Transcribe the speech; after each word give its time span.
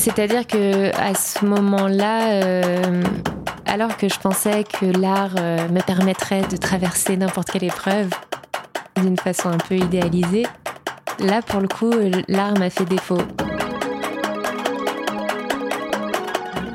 C'est-à-dire 0.00 0.46
que 0.46 0.96
à 0.98 1.12
ce 1.12 1.44
moment-là, 1.44 2.30
euh, 2.30 3.02
alors 3.66 3.98
que 3.98 4.08
je 4.08 4.18
pensais 4.18 4.64
que 4.64 4.86
l'art 4.98 5.34
euh, 5.36 5.68
me 5.68 5.82
permettrait 5.82 6.40
de 6.40 6.56
traverser 6.56 7.18
n'importe 7.18 7.50
quelle 7.50 7.64
épreuve 7.64 8.08
d'une 8.96 9.18
façon 9.18 9.50
un 9.50 9.58
peu 9.58 9.76
idéalisée, 9.76 10.46
là 11.18 11.42
pour 11.42 11.60
le 11.60 11.68
coup, 11.68 11.92
l'art 12.28 12.58
m'a 12.58 12.70
fait 12.70 12.86
défaut. 12.86 13.20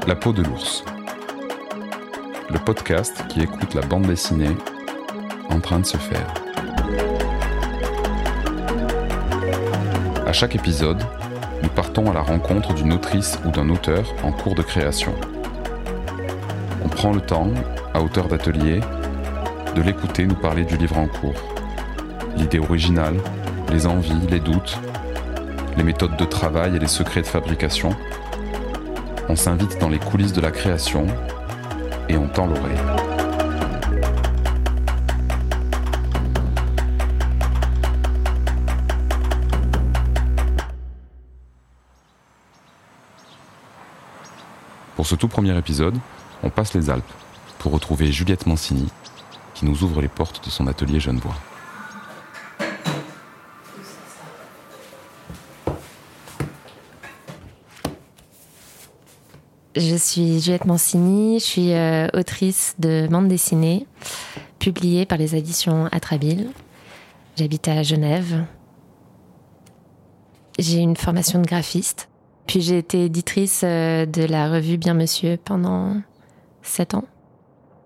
La 0.05 0.15
peau 0.15 0.31
de 0.31 0.43
l'ours. 0.43 0.85
Le 2.51 2.59
podcast 2.59 3.23
qui 3.27 3.41
écoute 3.41 3.73
la 3.73 3.81
bande 3.81 4.05
dessinée 4.05 4.55
en 5.49 5.59
train 5.59 5.79
de 5.79 5.85
se 5.87 5.97
faire. 5.97 6.31
À 10.27 10.31
chaque 10.31 10.53
épisode, 10.53 11.01
nous 11.65 11.71
partons 11.71 12.11
à 12.11 12.13
la 12.13 12.21
rencontre 12.21 12.75
d'une 12.75 12.93
autrice 12.93 13.39
ou 13.43 13.49
d'un 13.49 13.69
auteur 13.69 14.13
en 14.23 14.31
cours 14.31 14.53
de 14.53 14.61
création. 14.61 15.15
On 16.83 16.88
prend 16.88 17.11
le 17.11 17.21
temps, 17.21 17.49
à 17.95 18.03
hauteur 18.03 18.27
d'atelier, 18.27 18.81
de 19.75 19.81
l'écouter 19.81 20.27
nous 20.27 20.35
parler 20.35 20.63
du 20.63 20.77
livre 20.77 20.99
en 20.99 21.07
cours. 21.07 21.33
L'idée 22.38 22.59
originale, 22.59 23.15
les 23.71 23.88
envies, 23.88 24.27
les 24.29 24.39
doutes, 24.39 24.77
les 25.75 25.83
méthodes 25.83 26.17
de 26.17 26.25
travail 26.25 26.75
et 26.75 26.79
les 26.79 26.88
secrets 26.88 27.23
de 27.23 27.27
fabrication. 27.27 27.89
On 29.27 29.35
s'invite 29.35 29.79
dans 29.79 29.89
les 29.89 29.99
coulisses 29.99 30.33
de 30.33 30.41
la 30.41 30.52
création 30.52 31.07
et 32.09 32.16
on 32.16 32.27
tend 32.27 32.45
l'oreille. 32.45 33.14
Pour 45.06 45.11
ce 45.11 45.16
tout 45.17 45.28
premier 45.28 45.56
épisode, 45.56 45.95
on 46.42 46.50
passe 46.50 46.73
les 46.73 46.89
Alpes 46.89 47.03
pour 47.59 47.72
retrouver 47.72 48.11
Juliette 48.11 48.48
Mancini 48.48 48.88
qui 49.53 49.64
nous 49.66 49.84
ouvre 49.84 50.02
les 50.02 50.08
portes 50.08 50.44
de 50.44 50.50
son 50.50 50.66
atelier 50.66 51.00
Genevois. 51.00 51.36
Je 59.75 59.95
suis 59.95 60.42
Juliette 60.42 60.66
Mancini, 60.66 61.38
je 61.40 61.45
suis 61.45 61.73
euh, 61.73 62.08
autrice 62.16 62.73
de 62.80 63.08
bande 63.08 63.28
dessinée 63.28 63.86
publiée 64.58 65.06
par 65.06 65.19
les 65.19 65.36
éditions 65.36 65.86
Atrabile. 65.92 66.50
J'habite 67.36 67.67
à 67.67 67.84
Genève. 67.84 68.44
J'ai 70.58 70.80
une 70.80 70.95
formation 70.95 71.40
de 71.44 71.45
graphiste 71.45 72.09
puis 72.47 72.61
j'ai 72.61 72.77
été 72.77 73.05
éditrice 73.05 73.61
euh, 73.63 74.05
de 74.05 74.23
la 74.23 74.49
revue 74.49 74.77
Bien 74.77 74.93
Monsieur 74.93 75.38
pendant 75.43 75.95
sept 76.61 76.93
ans. 76.93 77.05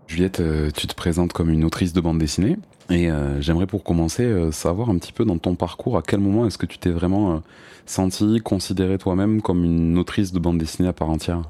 Juliette, 0.08 0.40
euh, 0.40 0.72
tu 0.76 0.88
te 0.88 0.96
présentes 0.96 1.34
comme 1.34 1.50
une 1.50 1.64
autrice 1.64 1.94
de 1.94 2.02
bande 2.02 2.20
dessinée. 2.20 2.58
Et 2.90 3.12
euh, 3.12 3.40
j'aimerais 3.40 3.68
pour 3.68 3.84
commencer 3.84 4.52
savoir 4.52 4.90
un 4.90 4.98
petit 4.98 5.14
peu 5.14 5.24
dans 5.24 5.38
ton 5.38 5.54
parcours, 5.54 5.98
à 5.98 6.02
quel 6.02 6.20
moment 6.20 6.48
est-ce 6.48 6.58
que 6.58 6.66
tu 6.66 6.80
t'es 6.80 6.90
vraiment 6.90 7.44
sentie, 7.86 8.40
considérée 8.44 8.98
toi-même 8.98 9.44
comme 9.44 9.64
une 9.64 9.98
autrice 10.00 10.32
de 10.32 10.40
bande 10.40 10.58
dessinée 10.58 10.90
à 10.90 10.94
part 10.94 11.10
entière? 11.12 11.44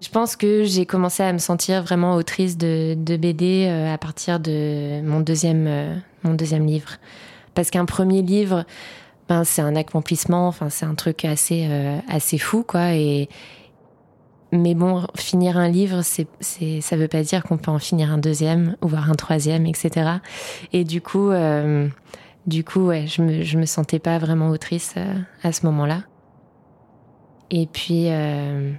Je 0.00 0.08
pense 0.08 0.36
que 0.36 0.64
j'ai 0.64 0.86
commencé 0.86 1.22
à 1.22 1.32
me 1.32 1.38
sentir 1.38 1.82
vraiment 1.82 2.14
autrice 2.14 2.56
de, 2.56 2.96
BD 3.16 3.66
à 3.66 3.98
partir 3.98 4.40
de 4.40 5.02
mon 5.02 5.20
deuxième, 5.20 6.02
mon 6.22 6.32
deuxième 6.32 6.64
livre. 6.64 6.92
Parce 7.54 7.70
qu'un 7.70 7.84
premier 7.84 8.22
livre, 8.22 8.64
ben, 9.28 9.44
c'est 9.44 9.62
un 9.62 9.74
accomplissement, 9.74 10.48
enfin 10.48 10.68
c'est 10.68 10.84
un 10.84 10.94
truc 10.94 11.24
assez 11.24 11.66
euh, 11.68 11.98
assez 12.08 12.38
fou 12.38 12.62
quoi 12.62 12.92
et 12.94 13.28
mais 14.52 14.74
bon, 14.74 15.04
finir 15.16 15.56
un 15.56 15.68
livre, 15.68 16.02
c'est, 16.02 16.28
c'est, 16.38 16.80
ça 16.80 16.96
veut 16.96 17.08
pas 17.08 17.24
dire 17.24 17.42
qu'on 17.42 17.56
peut 17.56 17.72
en 17.72 17.80
finir 17.80 18.12
un 18.12 18.18
deuxième, 18.18 18.76
ou 18.82 18.86
voir 18.86 19.10
un 19.10 19.14
troisième, 19.14 19.66
etc. 19.66 20.10
Et 20.72 20.84
du 20.84 21.00
coup, 21.00 21.30
euh, 21.30 21.88
du 22.46 22.62
coup, 22.62 22.86
ouais, 22.86 23.08
je 23.08 23.20
me, 23.20 23.42
je 23.42 23.58
me 23.58 23.66
sentais 23.66 23.98
pas 23.98 24.18
vraiment 24.18 24.50
autrice 24.50 24.94
euh, 24.96 25.12
à 25.42 25.50
ce 25.50 25.66
moment-là. 25.66 26.04
Et 27.50 27.66
puis, 27.66 28.08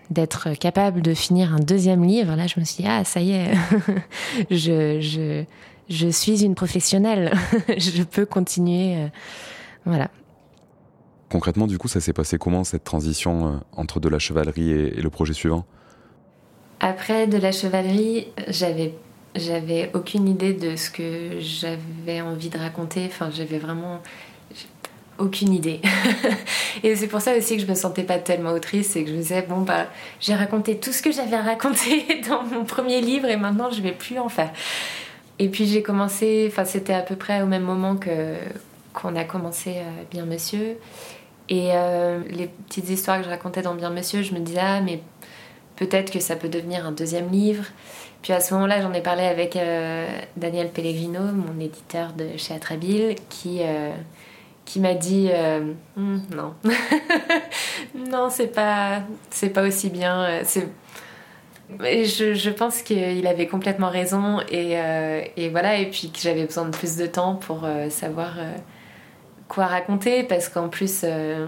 d'être 0.09 0.53
capable 0.53 1.01
de 1.01 1.13
finir 1.13 1.53
un 1.53 1.59
deuxième 1.59 2.05
livre, 2.05 2.37
là, 2.37 2.47
je 2.47 2.57
me 2.57 2.63
suis 2.63 2.83
dit, 2.83 2.89
ah, 2.89 3.03
ça 3.03 3.19
y 3.19 3.31
est, 3.31 3.51
je, 4.49 5.01
je, 5.01 5.43
je 5.89 6.07
suis 6.07 6.45
une 6.45 6.55
professionnelle, 6.55 7.33
je 7.77 8.03
peux 8.03 8.25
continuer. 8.25 9.09
voilà. 9.85 10.09
Concrètement, 11.29 11.67
du 11.67 11.77
coup, 11.77 11.87
ça 11.87 11.99
s'est 11.99 12.13
passé 12.13 12.37
comment 12.37 12.63
cette 12.63 12.83
transition 12.83 13.47
euh, 13.47 13.51
entre 13.75 13.99
de 13.99 14.09
la 14.09 14.19
chevalerie 14.19 14.71
et, 14.71 15.01
le 15.01 15.09
projet 15.09 15.33
suivant? 15.33 15.65
Après 16.79 17.25
de 17.27 17.37
la 17.37 17.51
chevalerie, 17.51 18.27
j'avais 18.47 18.93
j'avais 19.35 19.91
aucune 19.93 20.29
idée 20.29 20.53
de 20.53 20.77
ce 20.77 20.89
que 20.89 21.39
j'avais 21.39 22.21
envie 22.21 22.49
de 22.49 22.57
raconter. 22.57 23.05
Enfin, 23.07 23.29
j'avais 23.31 23.57
vraiment 23.57 24.01
aucune 25.17 25.53
idée. 25.53 25.81
et 26.83 26.95
c'est 26.95 27.07
pour 27.07 27.21
ça 27.21 27.35
aussi 27.37 27.55
que 27.57 27.61
je 27.61 27.67
me 27.67 27.75
sentais 27.75 28.03
pas 28.03 28.17
tellement 28.17 28.51
autrice 28.51 28.95
et 28.95 29.03
que 29.03 29.09
je 29.09 29.15
me 29.15 29.19
disais 29.19 29.41
bon 29.43 29.61
bah 29.61 29.87
j'ai 30.19 30.35
raconté 30.35 30.77
tout 30.77 30.91
ce 30.91 31.01
que 31.01 31.11
j'avais 31.11 31.35
à 31.35 31.41
raconter 31.41 32.21
dans 32.29 32.43
mon 32.43 32.65
premier 32.65 33.01
livre 33.01 33.27
et 33.27 33.37
maintenant 33.37 33.71
je 33.71 33.81
vais 33.81 33.93
plus 33.93 34.19
en 34.19 34.29
faire. 34.29 34.51
Et 35.39 35.49
puis 35.49 35.65
j'ai 35.65 35.81
commencé, 35.81 36.47
enfin 36.49 36.65
c'était 36.65 36.93
à 36.93 37.01
peu 37.01 37.15
près 37.15 37.41
au 37.41 37.45
même 37.45 37.63
moment 37.63 37.95
que 37.95 38.37
qu'on 38.95 39.15
a 39.15 39.23
commencé 39.23 39.75
euh, 39.77 40.03
Bien 40.09 40.25
Monsieur. 40.25 40.77
Et 41.49 41.69
euh, 41.73 42.21
les 42.29 42.47
petites 42.47 42.89
histoires 42.89 43.19
que 43.19 43.25
je 43.25 43.29
racontais 43.29 43.61
dans 43.61 43.75
Bien 43.75 43.91
Monsieur, 43.91 44.23
je 44.23 44.33
me 44.33 44.39
disais, 44.39 44.61
ah, 44.61 44.81
mais 44.81 45.01
peut-être 45.75 46.11
que 46.11 46.19
ça 46.19 46.35
peut 46.35 46.49
devenir 46.49 46.85
un 46.85 46.91
deuxième 46.91 47.29
livre. 47.29 47.65
Puis 48.23 48.33
à 48.33 48.39
ce 48.39 48.55
moment-là, 48.55 48.81
j'en 48.81 48.93
ai 48.93 49.01
parlé 49.01 49.23
avec 49.23 49.55
euh, 49.55 50.07
Daniel 50.37 50.69
Pellegrino, 50.69 51.21
mon 51.21 51.59
éditeur 51.59 52.13
de 52.13 52.37
chez 52.37 52.55
Atrabile, 52.55 53.15
qui, 53.29 53.61
qui 54.63 54.79
m'a 54.79 54.95
dit 54.95 55.29
hum, 55.95 56.23
non, 56.35 56.55
non, 58.09 58.29
c'est 58.31 58.47
pas, 58.47 59.03
c'est 59.29 59.49
pas 59.49 59.61
aussi 59.61 59.91
bien. 59.91 60.39
C'est... 60.43 60.67
je, 61.79 62.33
je, 62.33 62.49
pense 62.49 62.81
qu'il 62.81 63.27
avait 63.27 63.45
complètement 63.45 63.89
raison 63.89 64.39
et, 64.49 64.79
et, 65.37 65.49
voilà, 65.49 65.77
et 65.77 65.91
puis 65.91 66.09
que 66.09 66.19
j'avais 66.19 66.45
besoin 66.45 66.65
de 66.65 66.75
plus 66.75 66.97
de 66.97 67.05
temps 67.05 67.35
pour 67.35 67.67
savoir 67.91 68.37
quoi 69.47 69.67
raconter 69.67 70.23
parce 70.23 70.49
qu'en 70.49 70.69
plus 70.69 71.01
euh, 71.03 71.47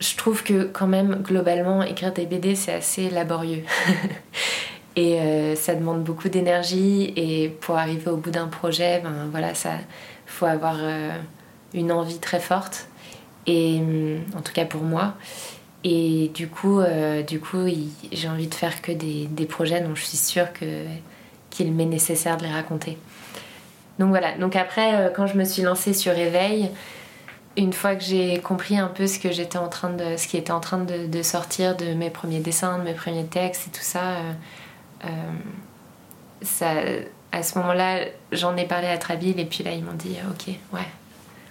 je 0.00 0.16
trouve 0.16 0.42
que 0.42 0.64
quand 0.64 0.86
même 0.86 1.22
globalement 1.22 1.82
écrire 1.82 2.12
des 2.12 2.26
BD 2.26 2.54
c'est 2.54 2.74
assez 2.74 3.10
laborieux. 3.10 3.64
Et 4.96 5.20
euh, 5.20 5.54
ça 5.54 5.76
demande 5.76 6.02
beaucoup 6.02 6.28
d'énergie 6.28 7.12
et 7.14 7.50
pour 7.60 7.76
arriver 7.76 8.10
au 8.10 8.16
bout 8.16 8.30
d'un 8.30 8.48
projet 8.48 9.00
ben 9.00 9.28
voilà 9.30 9.54
ça 9.54 9.74
faut 10.26 10.46
avoir 10.46 10.76
euh, 10.80 11.10
une 11.72 11.92
envie 11.92 12.18
très 12.18 12.40
forte. 12.40 12.88
Et 13.46 13.80
en 14.36 14.40
tout 14.40 14.52
cas 14.52 14.64
pour 14.64 14.82
moi. 14.82 15.14
Et 15.84 16.32
du 16.34 16.48
coup 16.48 16.80
du 17.26 17.38
coup 17.38 17.64
j'ai 18.10 18.28
envie 18.28 18.48
de 18.48 18.54
faire 18.54 18.82
que 18.82 18.90
des, 18.90 19.26
des, 19.26 19.46
projets 19.46 19.80
dont 19.80 19.94
je 19.94 20.02
suis 20.02 20.16
sûre 20.16 20.52
que 20.52 20.84
qu'il 21.48 21.72
m'est 21.72 21.86
nécessaire 21.86 22.36
de 22.36 22.42
les 22.42 22.52
raconter 22.52 22.98
donc 23.98 24.10
voilà, 24.10 24.36
donc 24.38 24.54
après, 24.56 24.94
euh, 24.94 25.10
quand 25.10 25.26
je 25.26 25.36
me 25.36 25.44
suis 25.44 25.62
lancée 25.62 25.92
sur 25.92 26.16
Éveil, 26.16 26.70
une 27.56 27.72
fois 27.72 27.96
que 27.96 28.04
j'ai 28.04 28.38
compris 28.38 28.78
un 28.78 28.86
peu 28.86 29.06
ce 29.08 29.18
que 29.18 29.58
en 29.58 29.68
train 29.68 29.90
de, 29.90 30.16
ce 30.16 30.28
qui 30.28 30.36
était 30.36 30.52
en 30.52 30.60
train 30.60 30.78
de, 30.78 31.22
sortir 31.22 31.76
de 31.76 31.94
mes 31.94 32.10
premiers 32.10 32.38
dessins, 32.38 32.78
de 32.78 32.84
mes 32.84 32.94
premiers 32.94 33.26
textes 33.26 33.66
et 33.66 33.70
tout 33.70 33.82
ça, 33.82 34.12
euh, 34.12 34.32
euh, 35.06 35.08
ça 36.42 36.70
à 37.30 37.42
ce 37.42 37.58
moment-là, 37.58 38.04
j'en 38.32 38.56
ai 38.56 38.64
parlé 38.64 38.86
à 38.86 38.96
Trabille 38.96 39.38
et 39.38 39.44
puis 39.44 39.62
là 39.64 39.72
ils 39.72 39.84
m'ont 39.84 39.92
dit 39.92 40.16
ok, 40.30 40.54
ouais. 40.72 40.86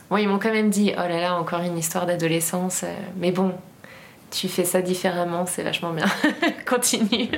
Bon, 0.09 0.17
ils 0.17 0.27
m'ont 0.27 0.39
quand 0.39 0.53
même 0.53 0.69
dit 0.69 0.93
oh 0.95 1.01
là 1.01 1.19
là, 1.19 1.35
encore 1.35 1.59
une 1.59 1.77
histoire 1.77 2.05
d'adolescence, 2.05 2.85
mais 3.17 3.31
bon, 3.31 3.53
tu 4.31 4.47
fais 4.47 4.63
ça 4.63 4.81
différemment, 4.81 5.45
c'est 5.45 5.63
vachement 5.63 5.91
bien. 5.91 6.05
Continue. 6.65 7.29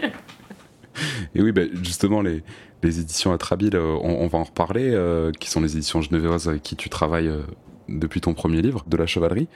Et 1.34 1.42
oui, 1.42 1.52
bah, 1.52 1.64
justement, 1.82 2.22
les, 2.22 2.44
les 2.84 3.00
éditions 3.00 3.34
Atrabile, 3.34 3.76
euh, 3.76 3.98
on, 4.02 4.28
va 4.28 4.40
en 4.40 4.44
reparler, 4.44 4.90
euh, 4.94 5.32
qui 5.40 5.50
sont 5.50 5.62
les 5.62 5.76
éditions 5.76 6.02
genevoises 6.02 6.48
avec 6.48 6.64
qui 6.64 6.76
tu 6.76 6.90
travailles 6.90 7.28
euh, 7.28 7.42
depuis 7.90 8.22
ton 8.22 8.34
premier 8.34 8.62
livre, 8.62 8.86
de 8.88 8.98
la 8.98 9.06
chevalerie. 9.06 9.48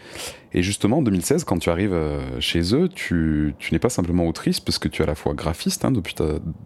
Et 0.54 0.64
justement, 0.64 0.98
en 0.98 1.02
2016, 1.02 1.44
quand 1.44 1.60
tu 1.60 1.70
arrives 1.70 1.96
chez 2.40 2.74
eux, 2.74 2.90
tu, 2.90 3.54
n'es 3.72 3.80
pas 3.80 3.90
simplement 3.90 4.28
autrice, 4.28 4.60
parce 4.60 4.80
que 4.80 4.88
tu 4.88 5.02
es 5.02 5.06
à 5.06 5.08
la 5.08 5.16
fois 5.16 5.36
graphiste, 5.36 5.86
hein, 5.86 5.92
depuis 5.92 6.16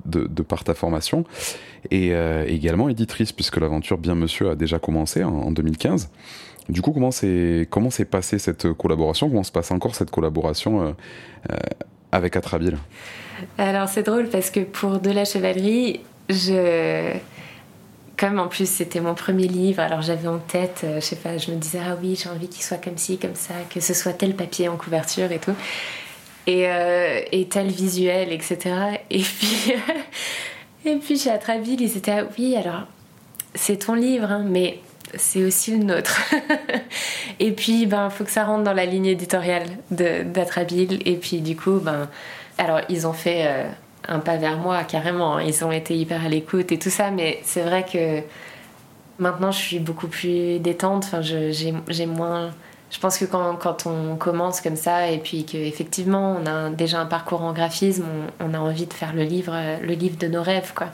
de, 0.06 0.44
par 0.44 0.64
ta 0.64 0.74
formation, 0.74 1.26
et 1.92 2.14
également 2.48 2.88
éditrice, 2.88 3.34
puisque 3.34 3.58
l'aventure 3.58 3.98
Bien 3.98 4.16
Monsieur 4.16 4.52
a 4.52 4.56
déjà 4.56 4.80
commencé 4.80 5.26
en, 5.26 5.52
2015. 5.52 6.10
Du 6.70 6.82
coup, 6.82 6.92
comment 6.92 7.12
s'est 7.12 7.68
passée 8.10 8.40
cette 8.40 8.72
collaboration? 8.72 9.28
Comment 9.28 9.44
se 9.44 9.52
passe 9.52 9.72
encore 9.72 9.94
cette 9.94 10.10
collaboration 10.10 10.96
avec 12.14 12.38
Atrabile 12.38 12.78
Alors 13.58 13.90
c'est 13.90 14.04
drôle 14.04 14.30
parce 14.30 14.52
que 14.52 14.62
pour 14.62 15.00
De 15.00 15.12
la 15.12 15.26
Chevalerie, 15.26 16.00
je 16.30 17.14
comme 18.18 18.40
en 18.40 18.48
plus 18.48 18.68
c'était 18.68 19.00
mon 19.00 19.14
premier 19.14 19.48
livre, 19.48 19.80
alors 19.80 20.02
j'avais 20.02 20.28
en 20.28 20.40
tête, 20.40 20.84
je 20.96 21.00
sais 21.00 21.18
pas, 21.18 21.38
je 21.38 21.52
me 21.52 21.58
disais 21.58 21.80
ah 21.86 21.96
oui 22.02 22.20
j'ai 22.22 22.30
envie 22.30 22.48
qu'il 22.48 22.64
soit 22.64 22.84
comme 22.84 22.98
ci, 22.98 23.20
comme 23.20 23.36
ça, 23.36 23.54
que 23.70 23.80
ce 23.80 23.94
soit 23.94 24.14
tel 24.14 24.36
papier 24.36 24.70
en 24.70 24.76
couverture 24.76 25.32
et 25.32 25.38
tout, 25.38 25.54
et, 26.48 26.68
et 27.32 27.48
tel 27.48 27.68
visuel, 27.68 28.32
etc. 28.32 28.58
Et 29.12 29.22
puis 29.22 29.74
et 30.86 30.96
puis 30.96 31.20
chez 31.20 31.30
Atrabile 31.30 31.80
ils 31.80 31.96
étaient 31.96 32.12
ah 32.12 32.28
oui 32.40 32.56
alors 32.56 32.88
c'est 33.58 33.86
ton 33.86 33.94
livre, 33.94 34.32
hein, 34.32 34.44
mais 34.46 34.80
c'est 35.16 35.44
aussi 35.44 35.72
le 35.78 35.84
nôtre. 35.84 36.22
et 37.40 37.52
puis, 37.52 37.86
ben, 37.86 38.10
faut 38.10 38.24
que 38.24 38.32
ça 38.32 38.46
rentre 38.46 38.64
dans 38.64 38.74
la 38.74 38.86
ligne 38.86 39.08
éditoriale 39.08 39.66
d'Atrabile. 39.92 41.00
Et 41.06 41.16
puis, 41.16 41.42
du 41.42 41.56
coup, 41.56 41.80
ben, 41.80 42.10
alors, 42.58 42.82
ils 42.90 43.08
ont 43.08 43.14
fait 43.14 43.46
euh, 43.46 43.64
un 44.08 44.20
pas 44.20 44.38
vers 44.38 44.58
moi, 44.58 44.84
carrément. 44.84 45.40
Ils 45.40 45.64
ont 45.64 45.72
été 45.72 45.96
hyper 45.96 46.26
à 46.26 46.30
l'écoute 46.30 46.72
et 46.72 46.80
tout 46.80 46.90
ça. 46.90 47.12
Mais 47.12 47.40
c'est 47.44 47.62
vrai 47.62 47.86
que 47.92 48.22
maintenant, 49.20 49.52
je 49.52 49.60
suis 49.60 49.80
beaucoup 49.80 50.08
plus 50.08 50.60
détente. 50.60 51.06
Enfin, 51.06 51.22
j'ai 51.22 52.06
moins. 52.06 52.52
Je 52.90 53.00
pense 53.00 53.18
que 53.18 53.26
quand, 53.26 53.56
quand, 53.56 53.86
on 53.86 54.16
commence 54.16 54.62
comme 54.62 54.78
ça 54.78 55.12
et 55.12 55.18
puis 55.18 55.44
qu'effectivement 55.44 56.38
on 56.42 56.46
a 56.46 56.70
déjà 56.70 57.02
un 57.02 57.06
parcours 57.06 57.42
en 57.42 57.52
graphisme, 57.52 58.06
on, 58.40 58.54
a 58.54 58.60
envie 58.60 58.86
de 58.86 58.94
faire 58.94 59.14
le 59.14 59.24
livre, 59.24 59.54
le 59.82 59.94
livre 59.94 60.18
de 60.18 60.28
nos 60.28 60.42
rêves, 60.42 60.72
quoi. 60.74 60.88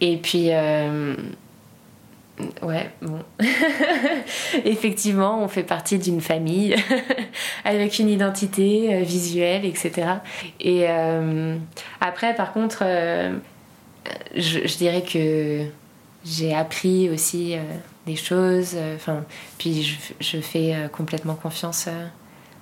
Et 0.00 0.16
puis, 0.16 0.48
euh, 0.52 1.14
Ouais, 2.62 2.90
bon. 3.02 3.20
Effectivement, 4.64 5.42
on 5.42 5.48
fait 5.48 5.62
partie 5.62 5.98
d'une 5.98 6.20
famille 6.20 6.74
avec 7.64 7.98
une 7.98 8.08
identité 8.08 8.94
euh, 8.94 9.02
visuelle, 9.02 9.64
etc. 9.64 10.14
Et 10.58 10.86
euh, 10.88 11.56
après, 12.00 12.34
par 12.34 12.52
contre, 12.52 12.82
euh, 12.82 13.36
je, 14.34 14.76
dirais 14.76 15.02
que 15.02 15.66
j'ai 16.24 16.54
appris 16.54 17.10
aussi 17.10 17.56
des 18.06 18.16
choses. 18.16 18.76
Puis 19.58 19.82
je, 19.82 19.96
je 20.20 20.40
fais 20.40 20.74
complètement 20.92 21.34
confiance 21.34 21.88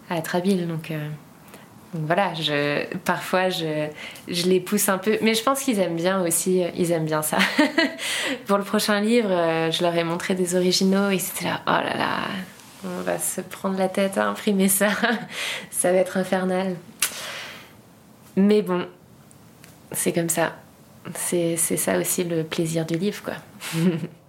à 0.09 0.17
être 0.17 0.35
habile, 0.35 0.67
donc. 0.67 0.93
Voilà, 1.93 2.33
parfois 3.05 3.49
je, 3.49 3.89
je, 4.29 4.47
les 4.47 4.61
pousse 4.61 4.89
un 4.89 4.99
peu, 4.99 5.19
mais 5.23 5.35
je 5.35 5.43
pense 5.43 5.61
qu'ils 5.61 5.81
aiment 5.81 5.97
bien 5.97 6.23
aussi, 6.23 6.63
ils 6.77 6.93
aiment 6.93 7.05
bien 7.05 7.23
ça. 7.23 7.39
Pour 8.47 8.59
le 8.59 8.65
prochain 8.65 9.01
livre, 9.01 9.31
euh, 9.33 9.73
je 9.73 9.83
leur 9.83 9.97
ai 9.97 10.05
montré 10.05 10.37
des 10.37 10.55
originaux, 10.55 11.11
ils 11.11 11.17
étaient 11.17 11.47
là, 11.47 11.63
oh 11.67 11.71
là 11.71 11.97
là, 11.97 12.19
on 12.85 13.03
va 13.03 13.19
se 13.19 13.41
prendre 13.41 13.77
la 13.77 13.89
tête 13.89 14.19
à 14.19 14.29
imprimer 14.29 14.69
ça, 14.69 14.91
ça 15.73 15.91
va 15.91 15.99
être 15.99 16.17
infernal. 16.17 16.77
Mais 18.37 18.63
bon, 18.63 18.87
c'est 19.91 20.13
comme 20.13 20.29
ça, 20.29 20.53
c'est 21.17 21.57
ça 21.57 21.99
aussi 21.99 22.23
le 22.23 22.45
plaisir 22.45 22.87
du 22.87 22.99
livre, 22.99 23.21
quoi. 23.25 23.35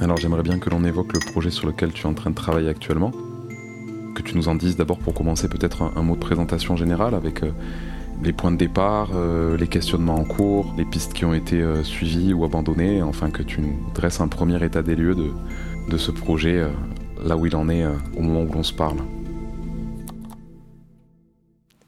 Alors 0.00 0.16
j'aimerais 0.16 0.44
bien 0.44 0.60
que 0.60 0.70
l'on 0.70 0.84
évoque 0.84 1.12
le 1.12 1.18
projet 1.32 1.50
sur 1.50 1.66
lequel 1.66 1.92
tu 1.92 2.04
es 2.04 2.06
en 2.06 2.14
train 2.14 2.30
de 2.30 2.36
travailler 2.36 2.68
actuellement. 2.68 3.10
Que 4.14 4.22
tu 4.22 4.36
nous 4.36 4.48
en 4.48 4.54
dises 4.54 4.76
d'abord 4.76 4.98
pour 4.98 5.12
commencer 5.12 5.48
peut-être 5.48 5.82
un, 5.96 6.02
mot 6.02 6.14
de 6.14 6.20
présentation 6.20 6.76
générale 6.76 7.14
avec 7.14 7.42
euh, 7.42 7.50
les 8.22 8.32
points 8.32 8.52
de 8.52 8.56
départ, 8.56 9.10
euh, 9.14 9.56
les 9.56 9.66
questionnements 9.66 10.14
en 10.14 10.24
cours, 10.24 10.72
les 10.78 10.84
pistes 10.84 11.14
qui 11.14 11.24
ont 11.24 11.34
été 11.34 11.60
euh, 11.60 11.82
suivies 11.82 12.32
ou 12.32 12.44
abandonnées, 12.44 13.02
enfin 13.02 13.30
que 13.30 13.42
tu 13.42 13.60
nous 13.60 13.76
dresses 13.92 14.20
un 14.20 14.28
premier 14.28 14.62
état 14.64 14.82
des 14.82 14.94
lieux 14.94 15.16
de, 15.16 15.32
de 15.90 15.96
ce 15.96 16.12
projet, 16.12 16.64
là 17.24 17.36
où 17.36 17.46
il 17.46 17.56
en 17.56 17.68
est 17.68 17.84
au 18.16 18.22
moment 18.22 18.42
où 18.42 18.52
l'on 18.52 18.62
se 18.62 18.72
parle. 18.72 18.98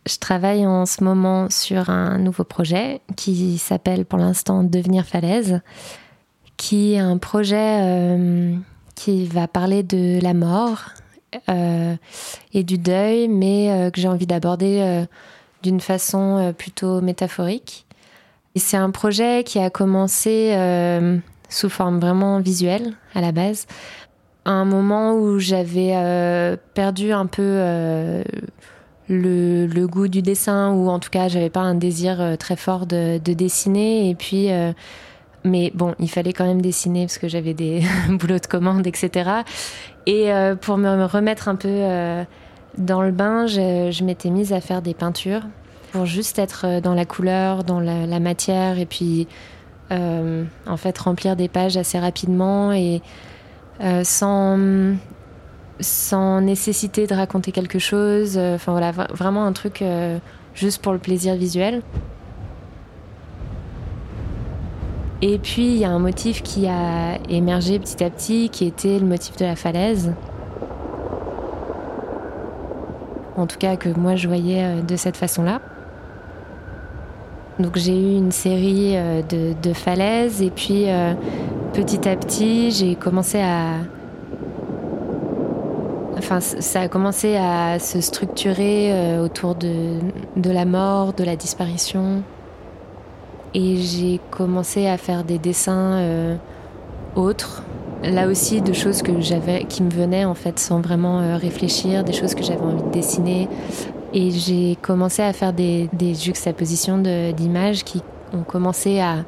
Je 0.08 0.18
travaille 0.18 0.66
en 0.66 0.84
ce 0.86 1.04
moment 1.04 1.48
sur 1.48 1.90
un 1.90 2.18
nouveau 2.18 2.42
projet 2.42 3.02
qui 3.16 3.58
s'appelle 3.58 4.04
pour 4.04 4.18
l'instant 4.18 4.64
Devenir 4.64 5.04
Falaise 5.04 5.60
qui 6.60 6.92
est 6.92 6.98
un 6.98 7.16
projet 7.16 7.78
euh, 7.80 8.54
qui 8.94 9.24
va 9.24 9.48
parler 9.48 9.82
de 9.82 10.22
la 10.22 10.34
mort 10.34 10.90
euh, 11.48 11.96
et 12.52 12.64
du 12.64 12.76
deuil, 12.76 13.28
mais 13.28 13.70
euh, 13.70 13.90
que 13.90 13.98
j'ai 13.98 14.08
envie 14.08 14.26
d'aborder 14.26 15.06
d'une 15.62 15.80
façon 15.80 16.54
plutôt 16.58 17.00
métaphorique. 17.00 17.86
c'est 18.56 18.76
un 18.76 18.90
projet 18.90 19.42
qui 19.42 19.58
a 19.58 19.70
commencé 19.70 20.54
sous 21.48 21.70
forme 21.70 21.98
vraiment 21.98 22.40
visuelle 22.40 22.92
à 23.14 23.22
la 23.22 23.32
base, 23.32 23.66
à 24.44 24.50
un 24.50 24.66
moment 24.66 25.14
où 25.14 25.38
j'avais 25.38 25.94
perdu 26.74 27.12
un 27.12 27.26
peu 27.26 28.22
le, 29.08 29.86
goût 29.86 30.08
du 30.08 30.20
dessin, 30.20 30.72
ou 30.72 30.90
en 30.90 30.98
tout 30.98 31.10
cas 31.10 31.28
j'avais 31.28 31.50
pas 31.50 31.60
un 31.60 31.74
désir 31.74 32.36
très 32.38 32.56
fort 32.56 32.84
de, 32.84 33.18
de 33.18 33.32
dessiner, 33.32 34.10
et 34.10 34.14
puis 34.14 34.50
mais 35.44 35.70
bon, 35.74 35.94
il 35.98 36.10
fallait 36.10 36.32
quand 36.32 36.44
même 36.44 36.60
dessiner 36.60 37.06
parce 37.06 37.18
que 37.18 37.28
j'avais 37.28 37.54
des 37.54 37.82
boulots 38.08 38.38
de 38.38 38.46
commande, 38.46 38.86
etc. 38.86 39.30
Et 40.06 40.32
euh, 40.32 40.54
pour 40.54 40.76
me 40.76 41.04
remettre 41.04 41.48
un 41.48 41.56
peu 41.56 41.68
euh, 41.68 42.24
dans 42.78 43.02
le 43.02 43.10
bain, 43.10 43.46
je, 43.46 44.04
m'étais 44.04 44.30
mise 44.30 44.52
à 44.52 44.60
faire 44.60 44.82
des 44.82 44.94
peintures 44.94 45.42
pour 45.92 46.06
juste 46.06 46.38
être 46.38 46.66
euh, 46.66 46.80
dans 46.80 46.94
la 46.94 47.04
couleur, 47.04 47.64
dans 47.64 47.80
la, 47.80 48.20
matière 48.20 48.78
et 48.78 48.86
puis 48.86 49.26
en 49.90 50.76
fait 50.76 50.96
remplir 50.98 51.34
des 51.34 51.48
pages 51.48 51.76
assez 51.76 51.98
rapidement 51.98 52.72
et 52.72 53.02
sans 54.04 54.94
sans 55.80 56.40
nécessité 56.40 57.08
de 57.08 57.14
raconter 57.14 57.50
quelque 57.50 57.80
chose. 57.80 58.38
Enfin 58.38 58.70
voilà, 58.70 58.92
vraiment 58.92 59.44
un 59.46 59.52
truc 59.52 59.82
juste 60.54 60.80
pour 60.80 60.92
le 60.92 61.00
plaisir 61.00 61.34
visuel. 61.34 61.82
Et 65.22 65.38
puis 65.38 65.66
il 65.66 65.76
y 65.76 65.84
a 65.84 65.90
un 65.90 65.98
motif 65.98 66.42
qui 66.42 66.66
a 66.66 67.18
émergé 67.28 67.78
petit 67.78 68.02
à 68.02 68.08
petit, 68.08 68.48
qui 68.48 68.66
était 68.66 68.98
le 68.98 69.06
motif 69.06 69.36
de 69.36 69.44
la 69.44 69.54
falaise. 69.54 70.14
En 73.36 73.46
tout 73.46 73.58
cas 73.58 73.76
que 73.76 73.88
moi 73.90 74.16
je 74.16 74.28
voyais 74.28 74.64
euh, 74.64 74.82
de 74.82 74.96
cette 74.96 75.16
façon-là. 75.16 75.60
Donc 77.58 77.76
j'ai 77.76 77.96
eu 77.96 78.16
une 78.16 78.32
série 78.32 78.96
euh, 78.96 79.20
de, 79.22 79.72
falaises 79.74 80.40
et 80.40 80.50
puis 80.50 80.84
euh, 80.88 81.12
petit 81.74 82.08
à 82.08 82.16
petit 82.16 82.70
j'ai 82.70 82.94
commencé 82.94 83.40
à... 83.40 83.74
Enfin 86.16 86.40
ça 86.40 86.82
a 86.82 86.88
commencé 86.88 87.36
à 87.36 87.78
se 87.78 88.00
structurer 88.00 89.18
autour 89.20 89.54
de, 89.54 89.98
de 90.36 90.50
la 90.50 90.66
mort, 90.66 91.12
de 91.14 91.24
la 91.24 91.34
disparition. 91.34 92.22
Et 93.54 93.76
j'ai 93.76 94.20
commencé 94.30 94.86
à 94.86 94.96
faire 94.96 95.24
des 95.24 95.38
dessins 95.38 95.98
euh, 95.98 96.36
autres, 97.16 97.64
là 98.04 98.28
aussi 98.28 98.60
de 98.60 98.72
choses 98.72 99.02
que 99.02 99.20
j'avais, 99.20 99.64
qui 99.64 99.82
me 99.82 99.90
venaient 99.90 100.24
en 100.24 100.34
fait 100.34 100.58
sans 100.60 100.80
vraiment 100.80 101.20
euh, 101.20 101.36
réfléchir, 101.36 102.04
des 102.04 102.12
choses 102.12 102.34
que 102.34 102.44
j'avais 102.44 102.60
envie 102.60 102.82
de 102.82 102.90
dessiner. 102.90 103.48
Et 104.12 104.30
j'ai 104.30 104.76
commencé 104.80 105.22
à 105.22 105.32
faire 105.32 105.52
des, 105.52 105.88
juxtapositions 106.14 106.98
d'images 106.98 107.84
qui 107.84 108.02
ont 108.32 108.42
commencé 108.42 109.00
à 109.00 109.24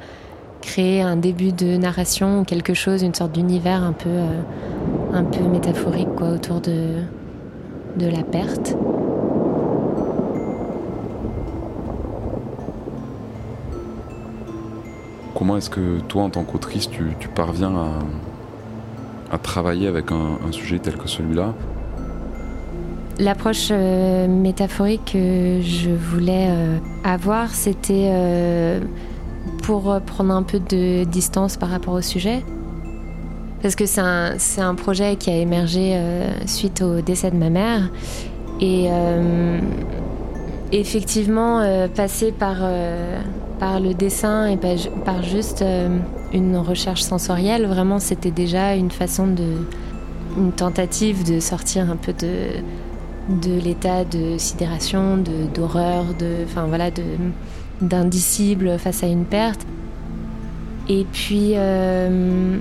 créer 0.61 1.02
un 1.02 1.17
début 1.17 1.52
de 1.52 1.76
narration 1.76 2.41
ou 2.41 2.45
quelque 2.45 2.75
chose, 2.75 3.02
une 3.02 3.14
sorte 3.14 3.33
d'univers 3.33 3.83
un 3.83 3.93
peu, 3.93 4.09
euh, 4.09 4.41
un 5.12 5.25
peu 5.25 5.43
métaphorique 5.45 6.14
quoi, 6.17 6.29
autour 6.31 6.61
de 6.61 7.02
la 7.99 8.23
perte. 8.23 8.76
Comment 15.42 15.56
est-ce 15.56 15.70
que 15.70 15.99
toi, 16.06 16.22
en 16.22 16.30
tant 16.30 16.44
qu'autrice, 16.44 16.88
tu, 16.88 17.02
parviens 17.34 17.72
à, 19.32 19.38
travailler 19.38 19.88
avec 19.88 20.12
un, 20.12 20.52
sujet 20.52 20.78
tel 20.78 20.96
que 20.96 21.08
celui-là? 21.08 21.52
L'approche 23.18 23.70
euh, 23.72 24.28
métaphorique 24.28 25.14
que 25.14 25.61
je 25.61 25.90
voulais 25.90 26.46
euh, 26.49 26.78
avoir, 27.02 27.50
c'était 27.50 28.11
euh, 28.12 28.78
pour 29.64 30.00
prendre 30.06 30.32
un 30.32 30.44
peu 30.44 30.61
de 30.61 31.02
distance 31.02 31.56
par 31.56 31.70
rapport 31.70 31.94
au 31.94 32.02
sujet. 32.02 32.44
Parce 33.62 33.75
que 33.75 33.84
c'est 33.84 34.00
un, 34.00 34.37
un, 34.58 34.75
projet 34.76 35.16
qui 35.16 35.28
a 35.28 35.37
émergé 35.37 36.00
suite 36.46 36.82
au 36.82 37.00
décès 37.00 37.32
de 37.32 37.37
ma 37.37 37.50
mère. 37.50 37.90
Et 38.61 38.87
effectivement, 40.70 41.88
passer 41.96 42.30
par 42.30 42.58
par 43.62 43.78
le 43.78 43.95
dessin 43.95 44.47
et 44.47 44.57
par 44.57 45.23
juste 45.23 45.62
euh, 45.62 45.97
une 46.33 46.57
recherche 46.57 47.02
sensorielle, 47.02 47.64
vraiment 47.66 48.00
c'était 48.00 48.33
déjà 48.33 48.75
une 48.75 48.90
façon 48.90 49.28
de. 49.28 49.69
une 50.37 50.50
tentative 50.50 51.23
de 51.23 51.38
sortir 51.38 51.88
un 51.88 51.95
peu 51.95 52.12
de, 52.12 52.57
de 53.28 53.61
l'état 53.61 54.04
de 54.04 54.37
sidération, 54.37 55.16
d'horreur, 55.54 56.07
de, 56.19 56.38
enfin 56.45 56.64
voilà, 56.66 56.90
d'indicible 57.81 58.81
face 58.81 59.04
à 59.04 59.07
une 59.07 59.25
perte. 59.25 59.64
Et 60.88 61.07
puis 61.12 61.52
euh, 61.54 62.59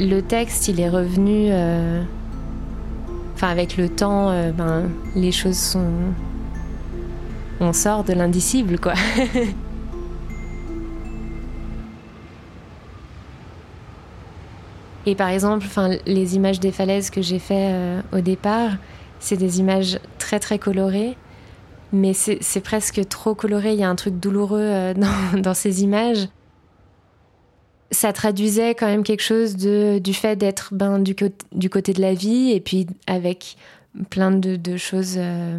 le 0.00 0.20
texte, 0.22 0.66
il 0.66 0.80
est 0.80 0.90
revenu 0.90 1.50
euh, 1.52 2.02
enfin 3.36 3.46
avec 3.46 3.76
le 3.76 3.88
temps, 3.88 4.32
ben, 4.58 4.90
les 5.14 5.30
choses 5.30 5.56
sont, 5.56 5.92
on 7.60 7.72
sort 7.72 8.04
de 8.04 8.12
l'indicible, 8.12 8.78
quoi. 8.78 8.94
Et 15.06 15.14
par 15.14 15.28
exemple, 15.28 15.64
enfin, 15.66 15.90
les 16.06 16.34
images 16.34 16.60
des 16.60 16.72
falaises 16.72 17.10
que 17.10 17.20
j'ai 17.20 17.38
fait 17.38 18.00
au 18.12 18.20
départ, 18.20 18.70
c'est 19.20 19.36
des 19.36 19.60
images 19.60 19.98
très 20.18 20.40
très 20.40 20.58
colorées 20.58 21.16
mais 21.94 22.12
c'est 22.12 22.60
presque 22.60 23.08
trop 23.08 23.34
coloré. 23.34 23.72
Il 23.72 23.78
y 23.78 23.84
a 23.84 23.88
un 23.88 23.94
truc 23.94 24.18
douloureux 24.18 24.60
euh, 24.60 24.94
dans, 25.36 25.54
ces 25.54 25.82
images. 25.82 26.28
Ça 27.90 28.12
traduisait 28.12 28.74
quand 28.74 28.86
même 28.86 29.04
quelque 29.04 29.22
chose 29.22 29.56
de, 29.56 29.98
du 29.98 30.12
fait 30.12 30.36
d'être 30.36 30.74
ben, 30.74 30.98
du, 30.98 31.14
du, 31.52 31.70
côté 31.70 31.92
de 31.92 32.00
la 32.00 32.12
vie 32.12 32.50
et 32.50 32.60
puis 32.60 32.86
avec 33.06 33.56
plein 34.10 34.32
de, 34.32 34.76
choses 34.76 35.14
euh, 35.16 35.58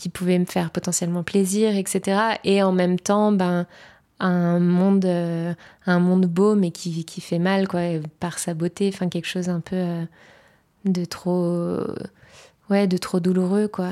qui 0.00 0.08
pouvaient 0.08 0.38
me 0.38 0.46
faire 0.46 0.70
potentiellement 0.70 1.22
plaisir, 1.22 1.76
etc. 1.76 2.38
Et 2.44 2.62
en 2.62 2.72
même 2.72 2.98
temps, 2.98 3.32
ben, 3.32 3.66
un 4.18 4.58
monde, 4.58 5.04
euh, 5.04 5.54
un 5.86 5.98
monde 5.98 6.26
beau 6.26 6.54
mais 6.54 6.70
qui, 6.70 7.04
qui, 7.04 7.20
fait 7.20 7.38
mal 7.38 7.68
quoi, 7.68 7.80
par 8.18 8.38
sa 8.38 8.54
beauté, 8.54 8.90
enfin 8.92 9.08
quelque 9.08 9.28
chose 9.28 9.48
un 9.48 9.60
peu 9.60 9.82
de 10.84 11.04
trop, 11.04 11.78
ouais, 12.68 12.86
de 12.86 12.96
trop 12.96 13.20
douloureux 13.20 13.68
quoi. 13.68 13.90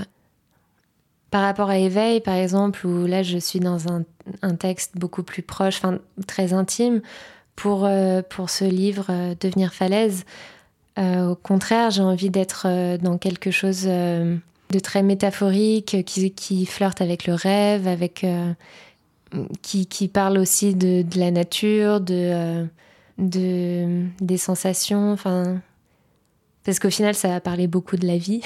Par 1.30 1.42
rapport 1.42 1.68
à 1.68 1.76
Éveil, 1.76 2.20
par 2.20 2.34
exemple, 2.34 2.86
où 2.86 3.06
là 3.06 3.22
je 3.22 3.36
suis 3.36 3.60
dans 3.60 3.86
un, 3.92 4.54
texte 4.54 4.96
beaucoup 4.96 5.22
plus 5.22 5.42
proche, 5.42 5.76
enfin 5.76 5.98
très 6.26 6.54
intime, 6.54 7.02
pour, 7.54 7.84
euh, 7.84 8.22
pour 8.22 8.48
ce 8.48 8.64
livre 8.64 9.06
euh, 9.10 9.34
Devenir 9.38 9.74
falaise, 9.74 10.24
euh, 10.98 11.30
au 11.30 11.34
contraire, 11.34 11.90
j'ai 11.90 12.02
envie 12.02 12.30
d'être 12.30 12.96
dans 12.98 13.18
quelque 13.18 13.50
chose 13.50 13.88
de 14.70 14.78
très 14.78 15.02
métaphorique, 15.02 16.04
qui, 16.04 16.66
flirte 16.66 17.00
avec 17.00 17.26
le 17.26 17.34
rêve, 17.34 17.88
avec, 17.88 18.26
qui, 19.62 19.86
qui, 19.86 20.08
parle 20.08 20.38
aussi 20.38 20.74
de, 20.74 21.04
la 21.18 21.30
nature, 21.30 22.00
de, 22.00 22.66
des 23.18 24.36
sensations, 24.36 25.12
enfin. 25.12 25.60
Parce 26.64 26.80
qu'au 26.80 26.90
final, 26.90 27.14
ça 27.14 27.28
va 27.28 27.40
parler 27.40 27.66
beaucoup 27.66 27.96
de 27.96 28.06
la 28.06 28.18
vie 28.18 28.42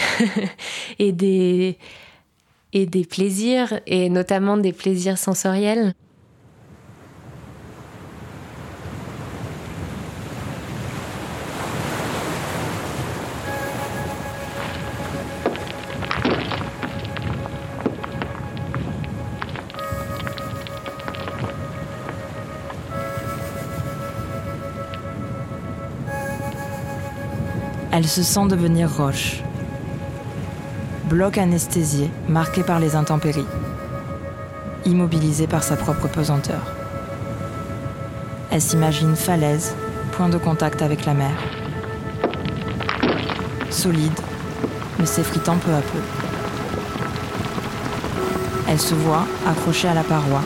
et 1.00 1.10
des 1.10 1.76
et 2.72 2.86
des 2.86 3.04
plaisirs, 3.04 3.80
et 3.86 4.08
notamment 4.08 4.56
des 4.56 4.72
plaisirs 4.72 5.18
sensoriels. 5.18 5.94
Elle 28.02 28.08
se 28.08 28.24
sent 28.24 28.48
devenir 28.48 28.90
roche 28.92 29.44
bloc 31.04 31.38
anesthésié, 31.38 32.10
marqué 32.28 32.64
par 32.64 32.80
les 32.80 32.96
intempéries, 32.96 33.46
immobilisé 34.84 35.46
par 35.46 35.62
sa 35.62 35.76
propre 35.76 36.08
pesanteur. 36.08 36.62
Elle 38.50 38.60
s'imagine 38.60 39.14
falaise, 39.14 39.76
point 40.10 40.28
de 40.28 40.36
contact 40.36 40.82
avec 40.82 41.06
la 41.06 41.14
mer. 41.14 41.30
Solide, 43.70 44.18
mais 44.98 45.06
s'effritant 45.06 45.58
peu 45.58 45.70
à 45.70 45.80
peu. 45.80 46.00
Elle 48.68 48.80
se 48.80 48.96
voit 48.96 49.28
accrochée 49.46 49.86
à 49.86 49.94
la 49.94 50.02
paroi, 50.02 50.42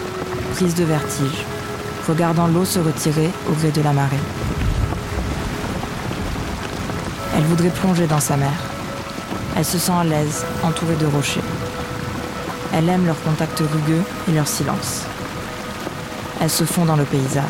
prise 0.53 0.75
de 0.75 0.85
vertige, 0.85 1.47
regardant 2.07 2.49
l'eau 2.49 2.67
se 2.67 2.81
retirer 2.81 3.31
au 3.49 3.55
gré 3.55 3.71
de 3.71 3.81
la 3.81 3.95
marée. 3.95 4.46
Elle 7.37 7.45
voudrait 7.45 7.71
plonger 7.71 8.07
dans 8.07 8.21
sa 8.21 8.37
mer, 8.37 8.53
elle 9.57 9.65
se 9.65 9.79
sent 9.79 9.93
à 9.93 10.05
l'aise, 10.05 10.45
entourée 10.63 10.97
de 10.97 11.07
rochers. 11.07 11.41
Elle 12.75 12.89
aime 12.89 13.07
leur 13.07 13.21
contact 13.23 13.59
rugueux 13.59 14.03
et 14.29 14.33
leur 14.33 14.47
silence. 14.47 15.05
Elle 16.41 16.51
se 16.51 16.65
fond 16.65 16.85
dans 16.85 16.97
le 16.97 17.05
paysage. 17.05 17.45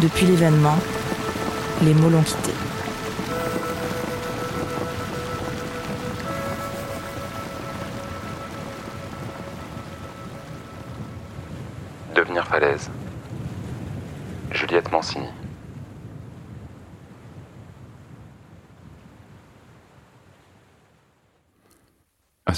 Depuis 0.00 0.26
l'événement, 0.26 0.76
les 1.82 1.94
mots 1.94 2.10
l'ont 2.10 2.22
quittée. 2.22 2.67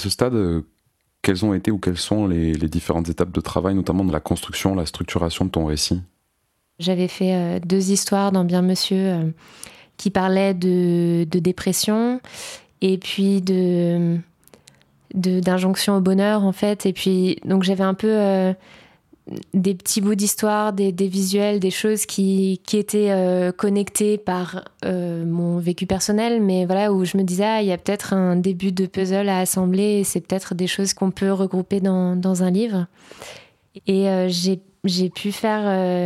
Ce 0.01 0.09
stade, 0.09 0.33
euh, 0.33 0.61
quelles 1.21 1.45
ont 1.45 1.53
été 1.53 1.71
ou 1.71 1.77
quelles 1.77 1.97
sont 1.97 2.27
les, 2.27 2.53
différentes 2.53 3.09
étapes 3.09 3.31
de 3.31 3.41
travail, 3.41 3.75
notamment 3.75 4.03
de 4.03 4.11
la 4.11 4.19
construction, 4.19 4.75
la 4.75 4.85
structuration 4.85 5.45
de 5.45 5.51
ton 5.51 5.65
récit? 5.65 6.01
J'avais 6.79 7.07
fait 7.07 7.35
euh, 7.35 7.59
deux 7.63 7.91
histoires 7.91 8.31
dans 8.31 8.43
Bien 8.43 8.61
Monsieur 8.61 8.97
euh, 8.97 9.31
qui 9.97 10.09
parlaient 10.09 10.55
de, 10.55 11.25
dépression 11.25 12.19
et 12.81 12.97
puis 12.97 13.41
de 13.41 14.17
d'injonction 15.13 15.97
au 15.97 15.99
bonheur 15.99 16.45
en 16.45 16.53
fait. 16.53 16.85
Et 16.85 16.93
puis 16.93 17.37
donc 17.43 17.63
j'avais 17.63 17.83
un 17.83 17.93
peu 17.93 18.53
des 19.53 19.75
petits 19.75 20.01
bouts 20.01 20.15
d'histoire, 20.15 20.73
des, 20.73 20.91
visuels, 20.91 21.59
des 21.59 21.71
choses 21.71 22.05
qui, 22.05 22.59
étaient 22.73 23.11
euh, 23.11 23.51
connectées 23.51 24.17
par 24.17 24.65
euh, 24.85 25.25
mon 25.25 25.59
vécu 25.59 25.85
personnel, 25.85 26.41
mais 26.41 26.65
voilà, 26.65 26.91
où 26.91 27.05
je 27.05 27.17
me 27.17 27.23
disais, 27.23 27.43
ah, 27.43 27.61
il 27.61 27.67
y 27.67 27.71
a 27.71 27.77
peut-être 27.77 28.13
un 28.13 28.35
début 28.35 28.71
de 28.71 28.85
puzzle 28.85 29.29
à 29.29 29.39
assembler, 29.39 30.03
c'est 30.03 30.21
peut-être 30.21 30.55
des 30.55 30.67
choses 30.67 30.93
qu'on 30.93 31.11
peut 31.11 31.31
regrouper 31.31 31.79
dans, 31.79 32.15
dans, 32.15 32.43
un 32.43 32.51
livre. 32.51 32.87
Et 33.87 34.09
euh, 34.09 34.29
j'ai 34.29 35.09
pu 35.09 35.31
faire 35.31 35.61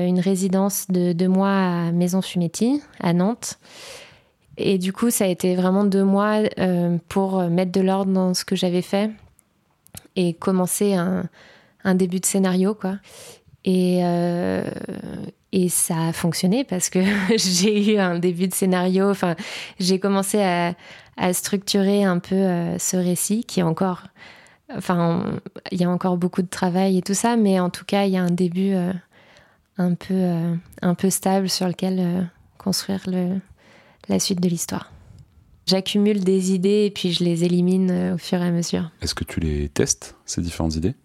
une 0.05 0.19
résidence 0.19 0.87
de 0.89 1.13
deux 1.13 1.29
mois 1.29 1.87
à 1.87 1.91
Maison 1.91 2.21
Fumetti, 2.21 2.81
à 2.99 3.13
Nantes. 3.13 3.57
Et 4.57 4.77
du 4.77 4.93
coup, 4.93 5.09
ça 5.09 5.25
a 5.25 5.27
été 5.27 5.55
vraiment 5.55 5.83
deux 5.83 6.03
mois 6.03 6.41
pour 7.09 7.41
mettre 7.43 7.71
de 7.71 7.81
l'ordre 7.81 8.11
dans 8.11 8.33
ce 8.33 8.45
que 8.45 8.55
j'avais 8.55 8.81
fait 8.81 9.11
et 10.15 10.33
commencer 10.33 10.93
un 10.93 11.29
un 11.85 11.95
début 11.95 12.19
de 12.19 12.25
scénario, 12.25 12.75
quoi. 12.75 12.97
Et, 13.63 14.01
euh, 14.03 14.69
et 15.51 15.69
ça 15.69 16.07
a 16.07 16.13
fonctionné 16.13 16.63
parce 16.65 16.89
que 16.89 16.99
j'ai 17.37 17.93
eu 17.93 17.97
un 17.97 18.19
début 18.19 18.47
de 18.47 18.53
scénario. 18.53 19.09
Enfin, 19.09 19.35
j'ai 19.79 19.99
commencé 19.99 20.41
à, 20.41 20.75
structurer 21.31 22.03
un 22.03 22.19
peu 22.19 22.35
euh, 22.35 22.77
ce 22.77 22.97
récit 22.97 23.45
qui 23.45 23.61
est 23.61 23.63
encore. 23.63 24.03
Enfin, 24.75 25.39
il 25.71 25.79
y 25.79 25.83
a 25.83 25.89
encore 25.89 26.17
beaucoup 26.17 26.41
de 26.41 26.49
travail 26.49 26.97
et 26.97 27.01
tout 27.01 27.13
ça, 27.13 27.37
mais 27.37 27.59
en 27.59 27.69
tout 27.69 27.85
cas, 27.85 28.05
il 28.05 28.11
y 28.11 28.17
a 28.17 28.23
un 28.23 28.31
début 28.31 28.73
euh, 28.73 28.91
un, 29.77 29.93
peu, 29.93 30.31
un 30.81 30.95
peu 30.95 31.09
stable 31.09 31.49
sur 31.49 31.67
lequel 31.67 32.29
construire 32.57 33.01
le, 33.07 33.39
la 34.09 34.19
suite 34.19 34.41
de 34.41 34.49
l'histoire. 34.49 34.91
J'accumule 35.67 36.23
des 36.23 36.51
idées 36.53 36.85
et 36.85 36.91
puis 36.91 37.11
je 37.13 37.23
les 37.23 37.43
élimine 37.43 38.13
au 38.15 38.17
fur 38.17 38.39
et 38.39 38.47
à 38.47 38.51
mesure. 38.51 38.91
Est-ce 39.01 39.15
que 39.15 39.23
tu 39.23 39.39
les 39.39 39.69
testes, 39.69 40.15
ces 40.25 40.41
différentes 40.41 40.75
idées? 40.75 40.95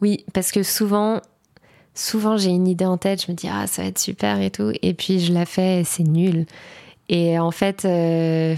Oui, 0.00 0.24
parce 0.32 0.52
que 0.52 0.62
souvent, 0.62 1.20
souvent 1.94 2.36
j'ai 2.36 2.50
une 2.50 2.68
idée 2.68 2.84
en 2.84 2.98
tête, 2.98 3.24
je 3.24 3.30
me 3.32 3.36
dis 3.36 3.48
ah 3.50 3.66
ça 3.66 3.82
va 3.82 3.88
être 3.88 3.98
super 3.98 4.40
et 4.40 4.50
tout, 4.50 4.72
et 4.82 4.94
puis 4.94 5.20
je 5.20 5.32
la 5.32 5.46
fais 5.46 5.82
c'est 5.84 6.04
nul. 6.04 6.46
Et 7.08 7.38
en 7.38 7.50
fait, 7.50 7.84
euh, 7.84 8.54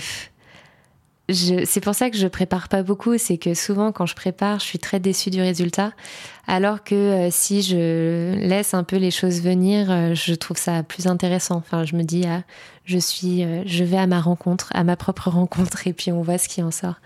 c'est 1.29 1.81
pour 1.81 1.95
ça 1.95 2.11
que 2.11 2.17
je 2.17 2.27
prépare 2.27 2.69
pas 2.69 2.83
beaucoup, 2.83 3.17
c'est 3.17 3.39
que 3.39 3.55
souvent 3.55 3.93
quand 3.93 4.07
je 4.07 4.17
prépare, 4.17 4.59
je 4.59 4.65
suis 4.65 4.79
très 4.79 4.99
déçue 4.99 5.31
du 5.31 5.41
résultat, 5.41 5.93
alors 6.47 6.83
que 6.83 6.95
euh, 6.95 7.29
si 7.31 7.63
je 7.63 8.35
laisse 8.35 8.75
un 8.75 8.83
peu 8.85 8.97
les 8.97 9.13
choses 9.13 9.41
venir, 9.41 9.91
euh, 9.91 10.15
je 10.15 10.35
trouve 10.35 10.59
ça 10.59 10.83
plus 10.83 11.07
intéressant. 11.07 11.57
Enfin, 11.57 11.85
je 11.85 11.97
me 11.97 12.03
dis 12.03 12.25
ah, 12.27 12.43
je 12.85 12.99
suis, 12.99 13.45
je 13.67 13.85
vais 13.85 13.99
à 13.99 14.07
ma 14.07 14.21
rencontre, 14.21 14.71
à 14.75 14.85
ma 14.85 14.97
propre 14.97 15.31
rencontre, 15.31 15.87
et 15.87 15.93
puis 15.93 16.13
on 16.13 16.23
voit 16.23 16.39
ce 16.39 16.49
qui 16.49 16.63
en 16.63 16.73
sort. 16.73 16.97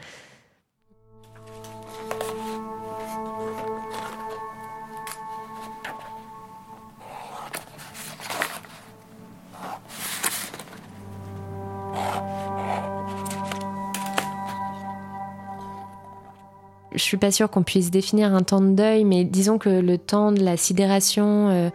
Je 16.95 17.03
suis 17.03 17.17
pas 17.17 17.31
sûre 17.31 17.51
qu'on 17.51 17.63
puisse 17.63 17.91
définir 17.91 18.35
un 18.35 18.43
temps 18.43 18.61
de 18.61 18.73
deuil, 18.73 19.05
mais 19.05 19.25
disons 19.25 19.59
que 19.59 19.69
le 19.69 19.99
temps 19.99 20.33
de 20.33 20.43
la 20.43 20.57
sidération, 20.57 21.49
euh, 21.49 21.71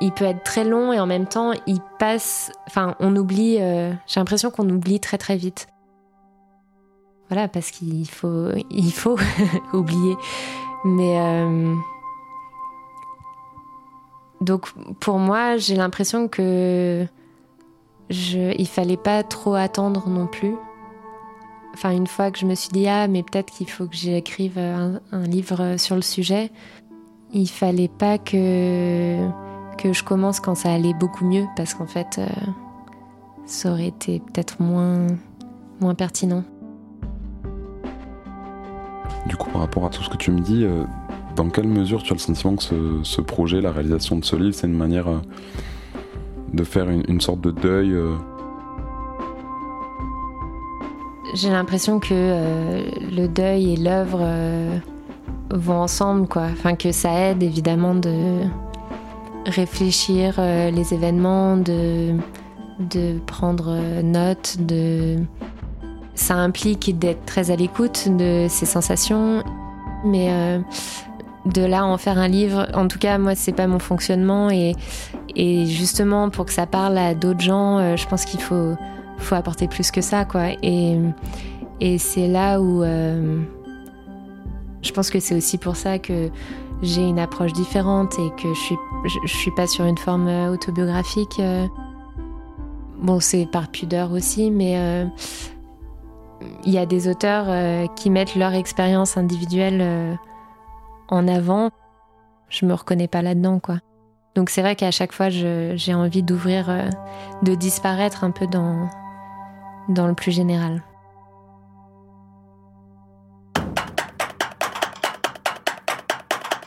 il 0.00 0.12
peut 0.12 0.24
être 0.24 0.42
très 0.42 0.64
long 0.64 0.92
et 0.92 1.00
en 1.00 1.06
même 1.06 1.26
temps, 1.26 1.52
il 1.66 1.80
passe. 1.98 2.52
Enfin, 2.66 2.94
on 3.00 3.16
oublie. 3.16 3.58
Euh, 3.60 3.92
j'ai 4.06 4.20
l'impression 4.20 4.50
qu'on 4.50 4.68
oublie 4.68 5.00
très 5.00 5.18
très 5.18 5.36
vite. 5.36 5.68
Voilà, 7.28 7.48
parce 7.48 7.70
qu'il 7.70 8.08
faut, 8.08 8.50
il 8.70 8.92
faut 8.92 9.18
oublier. 9.72 10.16
Mais 10.84 11.18
euh, 11.18 11.74
donc 14.40 14.68
pour 15.00 15.18
moi, 15.18 15.56
j'ai 15.56 15.74
l'impression 15.74 16.28
que 16.28 17.06
je, 18.10 18.54
il 18.56 18.68
fallait 18.68 18.96
pas 18.96 19.22
trop 19.22 19.54
attendre 19.54 20.08
non 20.08 20.26
plus. 20.26 20.54
Enfin, 21.76 21.90
une 21.90 22.06
fois 22.06 22.30
que 22.30 22.38
je 22.38 22.46
me 22.46 22.54
suis 22.54 22.70
dit 22.70 22.88
ah, 22.88 23.06
mais 23.06 23.22
peut-être 23.22 23.52
qu'il 23.52 23.68
faut 23.68 23.86
que 23.86 23.94
j'écrive 23.94 24.56
un, 24.56 24.98
livre 25.26 25.76
sur 25.76 25.94
le 25.94 26.00
sujet, 26.00 26.50
il 27.34 27.50
fallait 27.50 27.90
pas 27.98 28.16
que 28.16 29.28
que 29.76 29.92
je 29.92 30.02
commence 30.02 30.40
quand 30.40 30.54
ça 30.54 30.72
allait 30.72 30.94
beaucoup 30.94 31.26
mieux 31.26 31.44
parce 31.54 31.74
qu'en 31.74 31.84
fait, 31.84 32.16
euh, 32.16 32.26
ça 33.44 33.70
aurait 33.70 33.88
été 33.88 34.20
peut-être 34.20 34.62
moins, 34.62 35.06
moins 35.82 35.94
pertinent. 35.94 36.44
Du 39.26 39.36
coup, 39.36 39.50
par 39.50 39.60
rapport 39.60 39.84
à 39.84 39.90
tout 39.90 40.02
ce 40.02 40.08
que 40.08 40.16
tu 40.16 40.30
me 40.30 40.40
dis, 40.40 40.64
euh, 40.64 40.84
dans 41.34 41.50
quelle 41.50 41.68
mesure 41.68 42.02
tu 42.02 42.14
as 42.14 42.16
le 42.16 42.20
sentiment 42.20 42.56
que 42.56 42.62
ce, 43.02 43.20
projet, 43.20 43.60
la 43.60 43.70
réalisation 43.70 44.16
de 44.16 44.24
ce 44.24 44.34
livre, 44.34 44.54
c'est 44.54 44.66
une 44.66 44.78
manière 44.78 45.08
euh, 45.08 45.20
de 46.54 46.64
faire 46.64 46.88
une, 46.88 47.20
sorte 47.20 47.42
de 47.42 47.50
deuil 47.50 47.94
J'ai 51.36 51.50
l'impression 51.50 52.00
que 52.00 52.82
le 53.14 53.26
deuil 53.28 53.74
et 53.74 53.76
l'œuvre 53.76 54.26
vont 55.50 55.80
ensemble, 55.80 56.26
quoi. 56.26 56.46
Enfin, 56.52 56.74
que 56.74 56.92
ça 56.92 57.12
aide 57.12 57.42
évidemment 57.42 57.94
de 57.94 58.40
réfléchir 59.46 60.36
euh, 60.38 60.70
les 60.70 60.92
événements, 60.92 61.56
de, 61.56 62.14
de 62.80 63.18
prendre 63.26 63.66
euh, 63.68 64.02
note, 64.02 64.56
de... 64.60 65.18
ça 66.14 66.34
implique 66.34 66.98
d'être 66.98 67.24
très 67.26 67.50
à 67.50 67.56
l'écoute 67.56 68.08
de 68.16 68.46
ses 68.48 68.66
sensations, 68.66 69.44
mais 70.04 70.28
euh, 70.30 70.58
de 71.46 71.62
là 71.62 71.84
en 71.84 71.96
faire 71.96 72.18
un 72.18 72.28
livre, 72.28 72.66
en 72.74 72.88
tout 72.88 72.98
cas 72.98 73.18
moi 73.18 73.36
c'est 73.36 73.52
pas 73.52 73.68
mon 73.68 73.78
fonctionnement 73.78 74.50
et, 74.50 74.74
et 75.36 75.66
justement 75.66 76.28
pour 76.28 76.46
que 76.46 76.52
ça 76.52 76.66
parle 76.66 76.98
à 76.98 77.14
d'autres 77.14 77.40
gens, 77.40 77.96
je 77.96 78.06
pense 78.08 78.24
qu'il 78.24 78.40
faut, 78.40 78.74
faut 79.18 79.34
apporter 79.34 79.68
plus 79.68 79.90
que 79.90 80.00
ça 80.00 80.24
quoi. 80.24 80.50
Et, 80.62 80.98
et 81.80 81.98
c'est 81.98 82.28
là 82.28 82.60
où 82.60 82.82
je 84.86 84.92
pense 84.92 85.10
que 85.10 85.20
c'est 85.20 85.34
aussi 85.34 85.58
pour 85.58 85.76
ça 85.76 85.98
que 85.98 86.30
j'ai 86.82 87.02
une 87.02 87.18
approche 87.18 87.52
différente 87.52 88.18
et 88.18 88.30
que 88.40 88.52
je 88.54 88.60
suis, 88.60 88.76
je, 89.24 89.36
suis 89.36 89.50
pas 89.50 89.66
sur 89.66 89.84
une 89.84 89.98
forme 89.98 90.28
euh, 90.28 90.52
autobiographique. 90.52 91.40
Euh. 91.40 91.66
Bon, 92.98 93.20
c'est 93.20 93.46
par 93.46 93.68
pudeur 93.68 94.12
aussi, 94.12 94.50
mais 94.50 94.78
euh, 94.78 95.04
il 96.64 96.72
y 96.72 96.78
a 96.78 96.86
des 96.86 97.08
auteurs 97.08 97.46
qui 97.94 98.08
mettent 98.08 98.36
leur 98.36 98.54
expérience 98.54 99.18
individuelle 99.18 100.18
en 101.08 101.28
avant. 101.28 101.70
Je 102.48 102.64
me 102.64 102.72
reconnais 102.72 103.06
pas 103.06 103.20
là-dedans, 103.20 103.58
quoi. 103.58 103.76
Donc 104.34 104.48
c'est 104.48 104.62
vrai 104.62 104.76
qu'à 104.76 104.90
chaque 104.90 105.12
fois, 105.12 105.28
j'ai 105.28 105.94
envie 105.94 106.22
d'ouvrir, 106.22 106.70
de 107.42 107.54
disparaître 107.54 108.24
un 108.24 108.30
peu 108.30 108.46
dans, 108.46 108.88
dans 109.88 110.06
le 110.06 110.14
plus 110.14 110.32
général. 110.32 110.82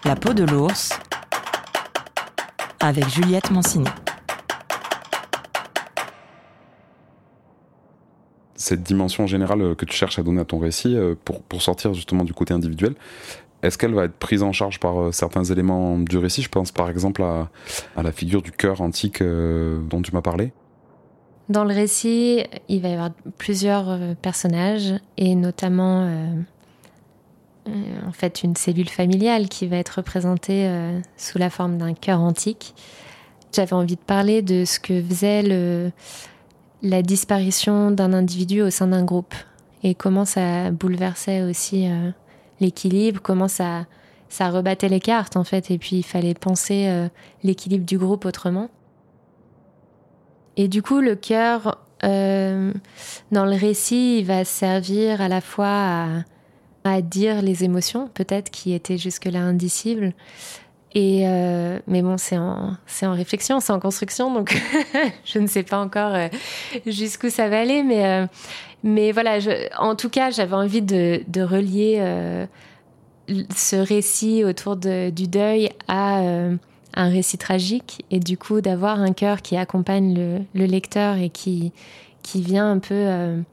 La 0.05 0.15
peau 0.15 0.33
de 0.33 0.43
l'ours 0.43 0.97
avec 2.79 3.07
Juliette 3.09 3.51
Mancini. 3.51 3.87
Cette 8.55 8.83
dimension 8.83 9.27
générale 9.27 9.75
que 9.75 9.85
tu 9.85 9.95
cherches 9.95 10.19
à 10.19 10.23
donner 10.23 10.41
à 10.41 10.45
ton 10.45 10.59
récit 10.59 10.95
euh, 10.95 11.15
pour, 11.25 11.41
pour 11.43 11.61
sortir 11.61 11.93
justement 11.93 12.23
du 12.23 12.33
côté 12.33 12.53
individuel, 12.53 12.95
est-ce 13.61 13.77
qu'elle 13.77 13.93
va 13.93 14.05
être 14.05 14.17
prise 14.17 14.43
en 14.43 14.53
charge 14.53 14.79
par 14.79 14.99
euh, 14.99 15.11
certains 15.11 15.43
éléments 15.43 15.97
du 15.97 16.17
récit? 16.17 16.41
Je 16.41 16.49
pense 16.49 16.71
par 16.71 16.89
exemple 16.89 17.21
à, 17.23 17.49
à 17.95 18.03
la 18.03 18.11
figure 18.11 18.41
du 18.41 18.51
cœur 18.51 18.81
antique 18.81 19.21
euh, 19.21 19.81
dont 19.89 20.01
tu 20.01 20.13
m'as 20.13 20.21
parlé. 20.21 20.53
Dans 21.49 21.65
le 21.65 21.73
récit, 21.73 22.43
il 22.67 22.81
va 22.81 22.89
y 22.89 22.93
avoir 22.93 23.09
plusieurs 23.37 23.97
personnages 24.21 24.93
et 25.17 25.33
notamment 25.33 26.07
euh, 27.67 28.07
en 28.07 28.11
fait 28.11 28.43
une 28.43 28.55
cellule 28.55 28.89
familiale 28.89 29.49
qui 29.49 29.67
va 29.67 29.77
être 29.77 29.97
représentée 29.97 30.67
euh, 30.67 30.99
sous 31.17 31.37
la 31.37 31.49
forme 31.49 31.77
d'un 31.77 31.93
cœur 31.93 32.21
antique. 32.21 32.73
J'avais 33.53 33.73
envie 33.73 33.95
de 33.95 34.01
parler 34.01 34.41
de 34.41 34.63
ce 34.65 34.79
que 34.79 35.01
faisait 35.01 35.91
la 36.81 37.01
disparition 37.01 37.91
d'un 37.91 38.13
individu 38.13 38.61
au 38.61 38.69
sein 38.69 38.87
d'un 38.87 39.03
groupe 39.03 39.33
et 39.83 39.95
comment 39.95 40.25
ça 40.25 40.71
bouleversait 40.71 41.41
aussi 41.43 41.87
euh, 41.87 42.11
l'équilibre, 42.59 43.21
comment 43.21 43.47
ça, 43.47 43.85
ça 44.29 44.49
rebattait 44.49 44.89
les 44.89 44.99
cartes 44.99 45.35
en 45.35 45.43
fait 45.43 45.71
et 45.71 45.77
puis 45.77 45.97
il 45.97 46.03
fallait 46.03 46.35
penser 46.35 47.09
l'équilibre 47.43 47.85
du 47.85 47.97
groupe 47.97 48.25
autrement. 48.25 48.69
Et 50.57 50.67
du 50.67 50.81
coup 50.81 50.99
le 50.99 51.15
cœur 51.15 51.77
dans 52.01 53.45
le 53.45 53.59
récit 53.59 54.19
il 54.19 54.25
va 54.25 54.45
servir 54.45 55.21
à 55.21 55.27
la 55.27 55.41
fois 55.41 56.23
à 56.83 57.01
dire 57.01 57.41
les 57.41 57.63
émotions, 57.63 58.09
peut-être 58.13 58.49
qui 58.49 58.73
étaient 58.73 58.97
jusque-là 58.97 59.39
indicibles. 59.39 60.13
Et 60.95 61.27
euh, 61.27 61.77
mais 61.85 62.01
bon, 62.01 62.17
c'est 62.17 62.37
en, 62.37 62.77
réflexion, 63.01 63.59
c'est 63.59 63.71
en 63.71 63.79
construction, 63.79 64.33
donc 64.33 64.59
je 65.25 65.37
ne 65.37 65.45
sais 65.45 65.61
pas 65.63 65.79
encore 65.79 66.15
euh, 66.15 66.27
jusqu'où 66.87 67.29
ça 67.29 67.47
va 67.47 67.59
aller. 67.59 67.83
Mais, 67.83 68.05
euh, 68.05 68.25
mais 68.83 69.11
voilà, 69.11 69.37
en 69.77 69.95
tout 69.95 70.09
cas, 70.09 70.31
j'avais 70.31 70.55
envie 70.55 70.81
de, 70.81 71.41
relier 71.41 72.47
ce 73.55 73.75
récit 73.75 74.43
autour 74.43 74.77
du 74.77 75.27
deuil 75.27 75.69
à 75.87 76.23
un 76.93 77.09
récit 77.09 77.37
tragique 77.37 78.05
et 78.11 78.19
du 78.19 78.37
coup 78.37 78.61
d'avoir 78.61 78.99
un 78.99 79.13
cœur 79.13 79.41
qui 79.41 79.57
accompagne 79.57 80.13
le, 80.15 80.39
le, 80.53 80.65
lecteur 80.65 81.17
et 81.17 81.29
qui, 81.29 81.71
qui 82.23 82.41
vient 82.41 82.71
un 82.71 82.79
peu 82.79 83.43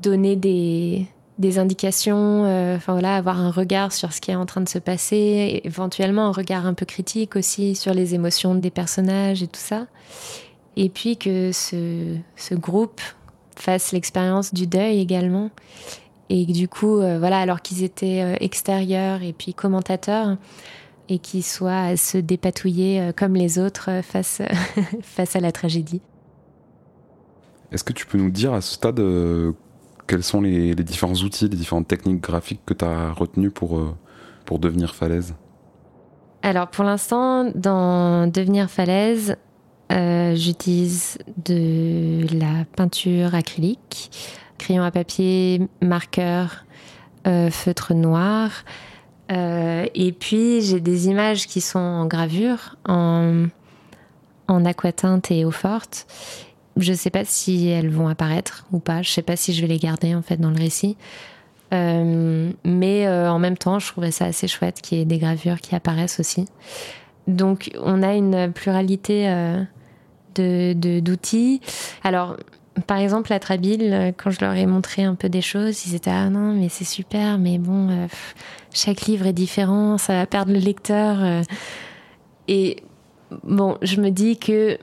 donner 0.00 0.36
des, 0.36 1.06
des 1.38 1.58
indications, 1.58 2.44
euh, 2.44 2.78
voilà, 2.86 3.16
avoir 3.16 3.40
un 3.40 3.50
regard 3.50 3.92
sur 3.92 4.12
ce 4.12 4.20
qui 4.20 4.30
est 4.30 4.36
en 4.36 4.46
train 4.46 4.60
de 4.60 4.68
se 4.68 4.78
passer, 4.78 5.60
éventuellement 5.64 6.26
un 6.26 6.32
regard 6.32 6.66
un 6.66 6.74
peu 6.74 6.86
critique 6.86 7.36
aussi 7.36 7.74
sur 7.74 7.94
les 7.94 8.14
émotions 8.14 8.54
des 8.54 8.70
personnages 8.70 9.42
et 9.42 9.48
tout 9.48 9.60
ça. 9.60 9.86
Et 10.76 10.88
puis 10.88 11.16
que 11.16 11.52
ce, 11.52 12.16
ce 12.36 12.54
groupe 12.54 13.00
fasse 13.56 13.92
l'expérience 13.92 14.54
du 14.54 14.66
deuil 14.66 15.00
également. 15.00 15.50
Et 16.30 16.46
du 16.46 16.68
coup, 16.68 16.98
euh, 16.98 17.18
voilà, 17.18 17.40
alors 17.40 17.60
qu'ils 17.60 17.82
étaient 17.82 18.22
euh, 18.22 18.36
extérieurs 18.40 19.22
et 19.22 19.32
puis 19.32 19.52
commentateurs, 19.52 20.36
et 21.12 21.18
qu'ils 21.18 21.44
soient 21.44 21.72
à 21.72 21.96
se 21.96 22.18
dépatouiller 22.18 23.12
comme 23.16 23.34
les 23.34 23.58
autres 23.58 24.00
face, 24.02 24.42
face 25.02 25.36
à 25.36 25.40
la 25.40 25.52
tragédie. 25.52 26.00
Est-ce 27.70 27.84
que 27.84 27.92
tu 27.92 28.06
peux 28.06 28.18
nous 28.18 28.30
dire 28.30 28.52
à 28.52 28.60
ce 28.60 28.74
stade 28.74 29.00
quels 30.06 30.22
sont 30.22 30.40
les, 30.40 30.74
différents 30.74 31.14
outils, 31.14 31.48
les 31.48 31.56
différentes 31.56 31.88
techniques 31.88 32.20
graphiques 32.20 32.60
que 32.66 32.74
tu 32.74 32.84
as 32.84 33.12
retenues 33.12 33.50
pour, 33.50 33.78
euh, 33.78 33.94
pour 34.44 34.58
devenir 34.58 34.94
falaise? 34.94 35.34
Alors 36.42 36.68
pour 36.68 36.84
l'instant, 36.84 37.50
dans 37.54 38.26
devenir 38.26 38.68
falaise, 38.68 39.36
euh, 39.92 40.34
j'utilise 40.34 41.18
de 41.44 42.26
la 42.34 42.64
peinture 42.76 43.34
acrylique, 43.34 44.10
crayon 44.58 44.82
à 44.82 44.90
papier, 44.90 45.68
marqueur, 45.80 46.66
euh, 47.26 47.50
feutre 47.50 47.94
noir. 47.94 48.50
Et 49.28 50.12
puis 50.12 50.60
j'ai 50.60 50.80
des 50.80 51.08
images 51.08 51.46
qui 51.46 51.60
sont 51.60 51.78
en 51.78 52.06
gravure, 52.06 52.76
en, 52.86 53.46
en 54.48 54.64
aquatinte 54.64 55.30
et 55.30 55.44
eau 55.44 55.50
forte. 55.50 56.06
Je 56.76 56.92
sais 56.92 57.10
pas 57.10 57.24
si 57.24 57.68
elles 57.68 57.90
vont 57.90 58.08
apparaître 58.08 58.66
ou 58.72 58.78
pas. 58.78 59.02
Je 59.02 59.10
sais 59.10 59.22
pas 59.22 59.36
si 59.36 59.52
je 59.52 59.60
vais 59.60 59.68
les 59.68 59.78
garder 59.78 60.14
en 60.14 60.22
fait 60.22 60.36
dans 60.36 60.50
le 60.50 60.58
récit. 60.58 60.96
Euh, 61.72 62.50
mais 62.64 63.06
euh, 63.06 63.30
en 63.30 63.38
même 63.38 63.56
temps, 63.56 63.78
je 63.78 63.88
trouvais 63.88 64.10
ça 64.10 64.26
assez 64.26 64.46
chouette 64.46 64.80
qu'il 64.82 64.98
y 64.98 65.00
ait 65.00 65.06
des 65.06 65.18
gravures 65.18 65.60
qui 65.60 65.74
apparaissent 65.74 66.20
aussi. 66.20 66.46
Donc, 67.26 67.70
on 67.80 68.02
a 68.02 68.14
une 68.14 68.52
pluralité 68.52 69.28
euh, 69.28 69.62
de 70.34 71.00
d'outils. 71.00 71.60
Alors, 72.04 72.36
par 72.86 72.98
exemple, 72.98 73.32
à 73.32 73.38
Trabille, 73.38 74.14
quand 74.16 74.30
je 74.30 74.40
leur 74.40 74.54
ai 74.54 74.66
montré 74.66 75.04
un 75.04 75.14
peu 75.14 75.28
des 75.28 75.42
choses, 75.42 75.86
ils 75.86 75.94
étaient 75.94 76.10
ah 76.10 76.30
non, 76.30 76.54
mais 76.54 76.68
c'est 76.68 76.84
super, 76.84 77.38
mais 77.38 77.58
bon, 77.58 78.08
chaque 78.72 79.02
livre 79.02 79.26
est 79.26 79.32
différent, 79.32 79.98
ça 79.98 80.14
va 80.14 80.26
perdre 80.26 80.52
le 80.52 80.58
lecteur. 80.58 81.42
et 82.48 82.82
bon, 83.42 83.76
je 83.82 84.00
me 84.00 84.10
dis 84.10 84.38
que 84.38 84.78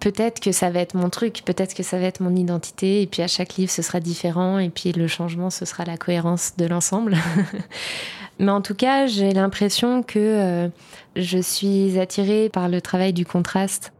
peut-être 0.00 0.40
que 0.40 0.52
ça 0.52 0.70
va 0.70 0.80
être 0.80 0.94
mon 0.94 1.10
truc, 1.10 1.42
peut-être 1.44 1.74
que 1.74 1.82
ça 1.82 1.98
va 1.98 2.04
être 2.06 2.20
mon 2.20 2.34
identité, 2.36 3.02
et 3.02 3.06
puis 3.06 3.22
à 3.22 3.26
chaque 3.26 3.56
livre 3.56 3.70
ce 3.70 3.82
sera 3.82 4.00
différent, 4.00 4.58
et 4.58 4.70
puis 4.70 4.92
le 4.92 5.08
changement 5.08 5.50
ce 5.50 5.64
sera 5.64 5.84
la 5.84 5.96
cohérence 5.96 6.56
de 6.56 6.66
l'ensemble. 6.66 7.16
Mais 8.38 8.52
en 8.52 8.60
tout 8.60 8.74
cas, 8.74 9.06
j'ai 9.06 9.32
l'impression 9.32 10.02
que 10.02 10.18
euh, 10.18 10.68
je 11.16 11.38
suis 11.38 11.98
attirée 11.98 12.50
par 12.50 12.68
le 12.68 12.80
travail 12.80 13.14
du 13.14 13.24
contraste. 13.24 13.92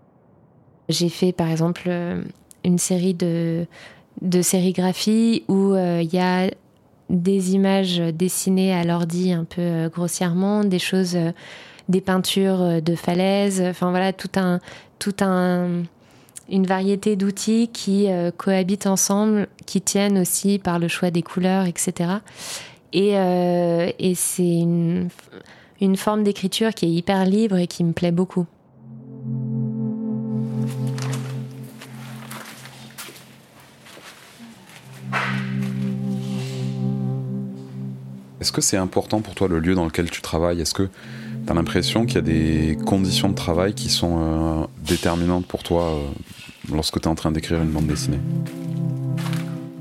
J'ai 0.89 1.09
fait 1.09 1.33
par 1.33 1.51
exemple 1.51 1.85
euh, 1.87 2.23
une 2.67 2.79
série 2.79 3.15
de, 3.15 3.67
de 4.21 4.43
sérigraphies 4.43 5.45
où 5.49 5.73
euh, 5.73 6.03
il 6.03 6.13
y 6.13 6.19
a 6.19 6.51
des 7.09 7.55
images 7.55 7.99
dessinées 7.99 8.75
à 8.75 8.85
l'ordi 8.85 9.33
un 9.33 9.45
peu 9.45 9.89
grossièrement, 9.89 10.65
des 10.65 10.81
choses, 10.81 11.17
des 11.89 12.01
peintures 12.01 12.83
de 12.83 12.95
falaises, 12.97 13.63
enfin 13.63 13.91
voilà, 13.91 14.13
tout 14.13 14.31
un, 14.35 14.59
tout 14.99 15.15
un, 15.21 15.85
une 16.51 16.67
variété 16.67 17.15
d'outils 17.15 17.69
qui 17.73 18.09
cohabitent 18.37 18.89
ensemble, 18.89 19.47
qui 19.67 19.81
tiennent 19.81 20.19
aussi 20.19 20.59
par 20.59 20.81
le 20.81 20.89
choix 20.89 21.13
des 21.13 21.23
couleurs, 21.23 21.67
etc. 21.67 22.17
Euh, 22.95 23.93
et, 23.99 24.15
c'est 24.15 24.43
une, 24.43 25.09
une 25.81 25.97
forme 25.97 26.23
d'écriture 26.23 26.73
qui 26.73 26.87
est 26.87 26.91
hyper 26.91 27.25
libre 27.25 27.57
et 27.57 27.67
qui 27.67 27.85
me 27.85 27.93
plaît 27.93 28.13
beaucoup. 28.13 28.47
Est-ce 38.47 38.53
que 38.53 38.61
c'est 38.61 38.77
important 38.77 39.23
pour 39.23 39.35
toi 39.35 39.49
le 39.49 39.59
lieu 39.59 39.75
dans 39.75 39.87
lequel 39.87 40.09
tu 40.09 40.23
travailles? 40.23 40.61
Est-ce 40.61 40.73
que 40.73 40.85
tu 40.85 41.51
as 41.51 41.53
l'impression 41.53 42.07
qu'il 42.07 42.15
y 42.15 42.19
a 42.19 42.21
des 42.21 42.79
conditions 42.87 43.29
de 43.29 43.35
travail 43.35 43.75
qui 43.75 43.89
sont 43.89 44.19
euh, 44.21 44.67
déterminantes 44.87 45.47
pour 45.47 45.65
toi 45.65 45.87
euh, 45.87 46.03
lorsque 46.73 47.01
tu 47.01 47.09
es 47.09 47.09
en 47.09 47.17
train 47.17 47.33
d'écrire 47.33 47.61
une 47.61 47.71
bande 47.71 47.89
dessinée? 47.89 48.21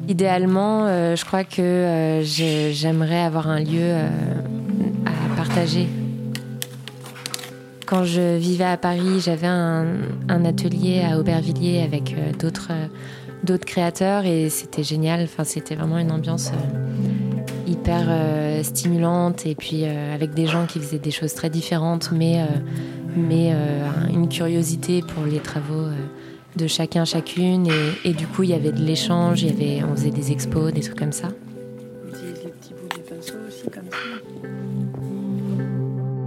Idéalement, 0.08 0.88
euh, 0.88 1.16
je 1.16 1.24
crois 1.26 1.44
que 1.44 2.22
j'aimerais 2.24 3.20
avoir 3.20 3.50
un 3.50 3.60
lieu 3.60 3.94
à 5.06 5.36
partager. 5.38 5.88
Quand 7.86 8.04
je 8.04 8.36
vivais 8.38 8.64
à 8.64 8.78
Paris, 8.78 9.20
j'avais 9.20 9.46
un, 9.46 9.86
atelier 10.28 11.04
à 11.04 11.20
Aubervilliers 11.20 11.84
avec 11.84 12.16
d'autres 12.40 12.72
créateurs 13.68 14.26
et 14.26 14.50
c'était 14.50 14.82
génial. 14.82 15.22
Enfin, 15.26 15.44
c'était 15.44 15.76
vraiment 15.76 16.00
une 16.00 16.12
ambiance 16.12 16.50
hyper 17.68 18.64
stimulante 18.64 19.46
et 19.46 19.56
puis 19.56 19.86
avec 19.86 20.34
des 20.34 20.48
gens 20.48 20.66
qui 20.66 20.80
faisaient 20.80 21.00
des 21.00 21.12
choses 21.12 21.34
très 21.34 21.50
différentes, 21.50 22.12
mais 22.12 22.40
mais 23.16 23.54
une 24.14 24.28
curiosité 24.28 25.02
pour 25.02 25.26
les 25.26 25.40
travaux 25.40 25.88
de 26.56 26.68
chacun 26.68 27.06
chacune 27.06 27.68
et, 28.04 28.14
du 28.14 28.28
coup 28.28 28.44
il 28.44 28.50
y 28.50 28.54
avait 28.54 28.72
de 28.72 28.82
l'échange, 28.82 29.46
on 29.46 29.96
faisait 29.96 30.12
des 30.12 30.32
expos, 30.32 30.72
des 30.74 30.82
trucs 30.82 30.98
comme 30.98 31.12
ça. 31.12 31.30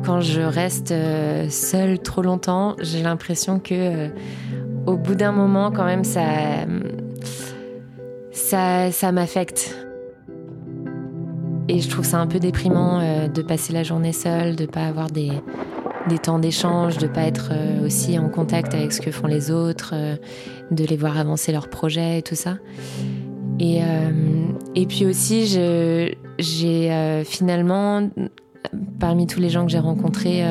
Quand 0.04 0.20
je 0.20 0.40
reste 0.40 0.90
euh, 0.90 1.50
seule 1.50 1.98
trop 1.98 2.22
longtemps, 2.22 2.76
j'ai 2.80 3.02
l'impression 3.02 3.58
que 3.58 3.74
euh, 3.74 4.08
au 4.86 4.96
bout 4.96 5.14
d'un 5.14 5.32
moment 5.32 5.70
quand 5.70 5.84
même 5.84 6.04
ça 6.04 6.22
ça, 8.32 8.90
ça 8.90 9.12
m'affecte. 9.12 9.76
Et 11.68 11.80
je 11.80 11.88
trouve 11.88 12.04
ça 12.04 12.18
un 12.18 12.26
peu 12.26 12.38
déprimant 12.38 13.00
euh, 13.00 13.28
de 13.28 13.42
passer 13.42 13.74
la 13.74 13.82
journée 13.82 14.12
seule, 14.12 14.56
de 14.56 14.64
pas 14.64 14.86
avoir 14.86 15.10
des, 15.10 15.30
des 16.08 16.18
temps 16.18 16.38
d'échange, 16.38 16.96
de 16.96 17.06
pas 17.06 17.22
être 17.22 17.50
euh, 17.52 17.84
aussi 17.84 18.18
en 18.18 18.30
contact 18.30 18.74
avec 18.74 18.92
ce 18.92 19.02
que 19.02 19.10
font 19.10 19.26
les 19.26 19.50
autres, 19.50 19.92
euh, 19.92 20.16
de 20.70 20.84
les 20.84 20.96
voir 20.96 21.18
avancer 21.18 21.52
leurs 21.52 21.68
projets 21.68 22.18
et 22.18 22.22
tout 22.22 22.34
ça. 22.34 22.56
Et, 23.60 23.80
et 24.76 24.86
puis 24.86 25.04
aussi, 25.04 25.46
j'ai 26.38 27.24
finalement, 27.24 28.08
parmi 29.00 29.26
tous 29.26 29.40
les 29.40 29.50
gens 29.50 29.66
que 29.66 29.72
j'ai 29.72 29.80
rencontrés 29.80 30.44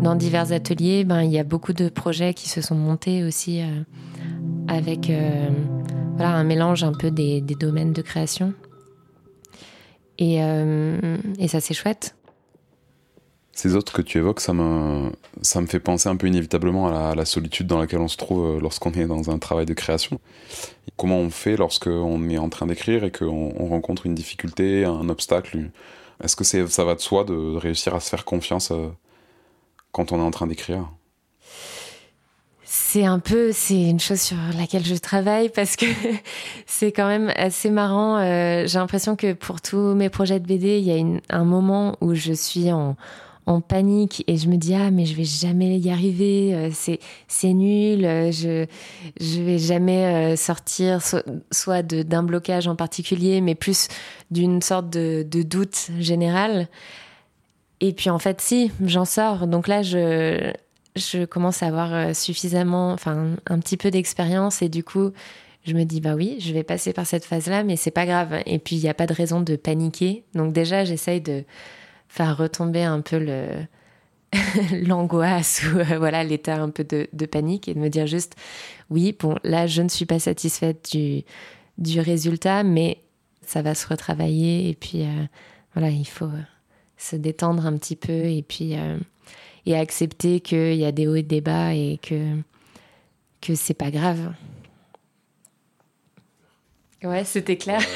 dans 0.00 0.14
divers 0.14 0.52
ateliers, 0.52 1.02
ben, 1.02 1.22
il 1.22 1.32
y 1.32 1.38
a 1.40 1.42
beaucoup 1.42 1.72
de 1.72 1.88
projets 1.88 2.32
qui 2.32 2.48
se 2.48 2.60
sont 2.60 2.76
montés 2.76 3.24
aussi 3.24 3.60
avec 4.68 5.10
voilà, 6.16 6.30
un 6.30 6.44
mélange 6.44 6.84
un 6.84 6.92
peu 6.92 7.10
des 7.10 7.40
domaines 7.58 7.92
de 7.92 8.02
création. 8.02 8.54
Et, 10.18 10.36
et 10.36 11.48
ça, 11.48 11.60
c'est 11.60 11.74
chouette. 11.74 12.14
Ces 13.54 13.76
autres 13.76 13.92
que 13.92 14.02
tu 14.02 14.18
évoques, 14.18 14.40
ça 14.40 14.52
me, 14.52 15.12
ça 15.40 15.60
me 15.60 15.66
fait 15.66 15.78
penser 15.78 16.08
un 16.08 16.16
peu 16.16 16.26
inévitablement 16.26 16.88
à 16.88 17.14
la, 17.14 17.24
solitude 17.24 17.68
dans 17.68 17.78
laquelle 17.78 18.00
on 18.00 18.08
se 18.08 18.16
trouve 18.16 18.56
euh, 18.56 18.60
lorsqu'on 18.60 18.90
est 18.92 19.06
dans 19.06 19.30
un 19.30 19.38
travail 19.38 19.64
de 19.64 19.74
création. 19.74 20.20
Comment 20.96 21.18
on 21.18 21.30
fait 21.30 21.56
lorsqu'on 21.56 22.28
est 22.28 22.38
en 22.38 22.48
train 22.48 22.66
d'écrire 22.66 23.04
et 23.04 23.12
qu'on 23.12 23.68
rencontre 23.68 24.06
une 24.06 24.14
difficulté, 24.14 24.84
un 24.84 25.08
obstacle? 25.08 25.70
Est-ce 26.22 26.34
que 26.34 26.44
ça 26.44 26.84
va 26.84 26.96
de 26.96 27.00
soi 27.00 27.22
de 27.22 27.56
réussir 27.56 27.94
à 27.94 28.00
se 28.00 28.10
faire 28.10 28.24
confiance 28.24 28.72
euh, 28.72 28.88
quand 29.92 30.10
on 30.10 30.18
est 30.18 30.22
en 30.22 30.32
train 30.32 30.48
d'écrire? 30.48 30.90
C'est 32.76 33.04
un 33.04 33.20
peu, 33.20 33.52
c'est 33.52 33.80
une 33.80 34.00
chose 34.00 34.20
sur 34.20 34.36
laquelle 34.58 34.84
je 34.84 34.96
travaille 34.96 35.48
parce 35.48 35.76
que 35.76 35.86
c'est 36.66 36.90
quand 36.90 37.06
même 37.06 37.32
assez 37.36 37.70
marrant. 37.70 38.18
Euh, 38.18 38.66
j'ai 38.66 38.80
l'impression 38.80 39.14
que 39.14 39.32
pour 39.32 39.60
tous 39.60 39.94
mes 39.94 40.08
projets 40.08 40.40
de 40.40 40.44
BD, 40.44 40.78
il 40.78 40.84
y 40.84 40.90
a 40.90 41.20
un 41.30 41.44
moment 41.44 41.96
où 42.00 42.14
je 42.14 42.32
suis 42.32 42.72
en, 42.72 42.96
panique 43.68 44.24
et 44.26 44.38
je 44.38 44.48
me 44.48 44.56
dis 44.56 44.74
ah 44.74 44.90
mais 44.90 45.04
je 45.04 45.14
vais 45.14 45.24
jamais 45.24 45.78
y 45.78 45.90
arriver 45.90 46.54
euh, 46.54 46.70
c'est 46.72 47.52
nul 47.52 48.06
euh, 48.06 48.32
je 48.32 48.64
je 49.20 49.42
vais 49.42 49.58
jamais 49.58 50.34
sortir 50.34 51.00
soit, 51.02 51.82
d'un 51.82 52.22
blocage 52.22 52.66
en 52.68 52.74
particulier 52.74 53.42
mais 53.42 53.54
plus 53.54 53.88
d'une 54.30 54.62
sorte 54.62 54.88
de, 54.88 55.26
de, 55.30 55.42
doute 55.42 55.90
général 56.00 56.68
et 57.80 57.92
puis 57.92 58.08
en 58.08 58.18
fait 58.18 58.40
si 58.40 58.72
j'en 58.82 59.04
sors 59.04 59.46
donc 59.46 59.68
là 59.68 59.82
je 59.82 60.54
je 60.96 61.24
commence 61.24 61.62
à 61.62 61.66
avoir 61.66 62.14
suffisamment 62.14 62.92
enfin 62.92 63.36
un 63.46 63.58
petit 63.58 63.76
peu 63.76 63.90
d'expérience 63.90 64.62
et 64.62 64.68
du 64.68 64.84
coup 64.84 65.12
je 65.64 65.72
me 65.72 65.84
dis 65.84 66.00
bah 66.00 66.14
oui, 66.14 66.36
je 66.40 66.52
vais 66.52 66.62
passer 66.62 66.92
par 66.92 67.06
cette 67.06 67.24
phase-là, 67.24 67.64
mais 67.64 67.76
c'est 67.76 67.90
pas 67.90 68.04
grave. 68.04 68.42
Et 68.46 68.58
puis 68.58 68.76
il 68.76 68.82
n'y 68.82 68.88
a 68.88 68.94
pas 68.94 69.06
de 69.06 69.14
raison 69.14 69.40
de 69.40 69.56
paniquer. 69.56 70.24
Donc 70.34 70.52
déjà, 70.52 70.84
j'essaye 70.84 71.20
de 71.20 71.44
faire 72.08 72.36
retomber 72.36 72.82
un 72.82 73.00
peu 73.00 73.18
le 73.18 73.46
l'angoisse 74.86 75.62
ou 75.64 75.78
euh, 75.78 75.98
voilà 75.98 76.24
l'état 76.24 76.60
un 76.60 76.70
peu 76.70 76.84
de, 76.84 77.26
panique 77.26 77.68
et 77.68 77.74
de 77.74 77.78
me 77.78 77.88
dire 77.88 78.06
juste 78.06 78.34
oui 78.90 79.16
bon 79.18 79.36
là 79.44 79.68
je 79.68 79.80
ne 79.82 79.88
suis 79.88 80.06
pas 80.06 80.18
satisfaite 80.18 80.90
du, 80.92 81.22
du 81.78 82.00
résultat 82.00 82.64
mais 82.64 82.98
ça 83.46 83.62
va 83.62 83.76
se 83.76 83.86
retravailler 83.86 84.68
et 84.68 84.74
puis 84.74 85.02
euh, 85.02 85.24
voilà 85.74 85.90
il 85.90 86.06
faut 86.06 86.24
euh, 86.24 86.42
se 86.96 87.14
détendre 87.14 87.64
un 87.66 87.76
petit 87.76 87.96
peu 87.96 88.12
et 88.12 88.44
puis 88.46 88.74
et 89.66 89.76
accepter 89.76 90.40
qu'il 90.40 90.74
y 90.74 90.84
a 90.84 90.92
des 90.92 91.06
hauts 91.06 91.14
et 91.14 91.22
des 91.22 91.40
bas 91.40 91.74
et 91.74 91.98
que 92.02 92.36
que 93.40 93.54
c'est 93.54 93.74
pas 93.74 93.90
grave 93.90 94.32
ouais 97.02 97.24
c'était 97.24 97.56
clair 97.56 97.80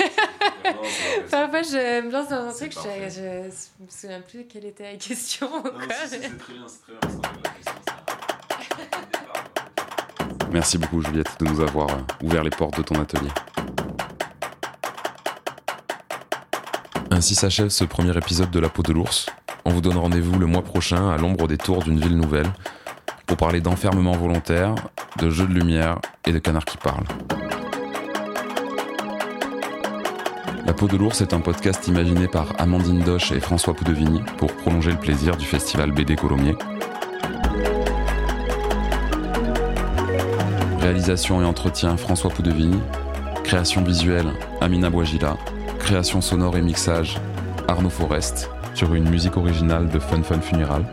Parfois, 1.30 1.62
je 1.62 2.02
me 2.02 2.10
lance 2.10 2.28
dans 2.28 2.48
un 2.48 2.52
truc, 2.52 2.72
je, 2.72 3.10
je, 3.10 3.84
me 3.84 3.90
souviens 3.90 4.20
plus 4.20 4.44
quelle 4.46 4.66
était 4.66 4.92
la 4.92 4.98
question. 4.98 5.48
Merci 10.52 10.78
beaucoup, 10.78 11.02
Juliette, 11.02 11.28
de 11.40 11.46
nous 11.46 11.60
avoir 11.60 11.90
euh, 11.90 12.00
ouvert 12.22 12.42
les 12.42 12.50
portes 12.50 12.76
de 12.78 12.82
ton 12.82 12.94
atelier. 13.00 13.30
Ainsi 17.10 17.34
s'achève 17.34 17.68
ce 17.68 17.84
premier 17.84 18.16
épisode 18.16 18.50
de 18.50 18.60
La 18.60 18.68
peau 18.68 18.82
de 18.82 18.92
l'ours. 18.92 19.26
On 19.68 19.70
vous 19.70 19.82
donne 19.82 19.98
rendez-vous 19.98 20.38
le 20.38 20.46
mois 20.46 20.62
prochain 20.62 21.10
à 21.10 21.18
l'ombre 21.18 21.46
des 21.46 21.58
tours 21.58 21.82
d'une 21.82 22.00
ville 22.00 22.16
nouvelle 22.16 22.50
pour 23.26 23.36
parler 23.36 23.60
d'enfermement 23.60 24.12
volontaire, 24.12 24.74
de 25.18 25.28
jeux 25.28 25.46
de 25.46 25.52
lumière 25.52 25.98
et 26.24 26.32
de 26.32 26.38
canards 26.38 26.64
qui 26.64 26.78
parlent. 26.78 27.04
La 30.64 30.72
peau 30.72 30.88
de 30.88 30.96
l'ours 30.96 31.20
est 31.20 31.34
un 31.34 31.40
podcast 31.40 31.86
imaginé 31.86 32.28
par 32.28 32.54
Amandine 32.58 33.00
Doche 33.00 33.30
et 33.32 33.40
François 33.40 33.74
Poudevigny 33.74 34.22
pour 34.38 34.50
prolonger 34.54 34.90
le 34.90 34.96
plaisir 34.96 35.36
du 35.36 35.44
festival 35.44 35.92
BD 35.92 36.16
Colomiers. 36.16 36.56
Réalisation 40.80 41.42
et 41.42 41.44
entretien 41.44 41.98
François 41.98 42.30
Poudevigny. 42.30 42.80
Création 43.44 43.84
visuelle 43.84 44.32
Amina 44.62 44.88
Bouagila. 44.88 45.36
Création 45.78 46.22
sonore 46.22 46.56
et 46.56 46.62
mixage 46.62 47.18
Arnaud 47.68 47.90
Forest 47.90 48.48
sur 48.78 48.94
une 48.94 49.10
musique 49.10 49.36
originale 49.36 49.88
de 49.88 49.98
Fun 49.98 50.22
Fun 50.22 50.40
Funeral. 50.40 50.84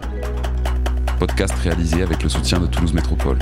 Podcast 1.20 1.54
réalisé 1.54 2.02
avec 2.02 2.24
le 2.24 2.30
soutien 2.30 2.60
de 2.60 2.66
Toulouse 2.66 2.96
Métropole. 2.96 3.38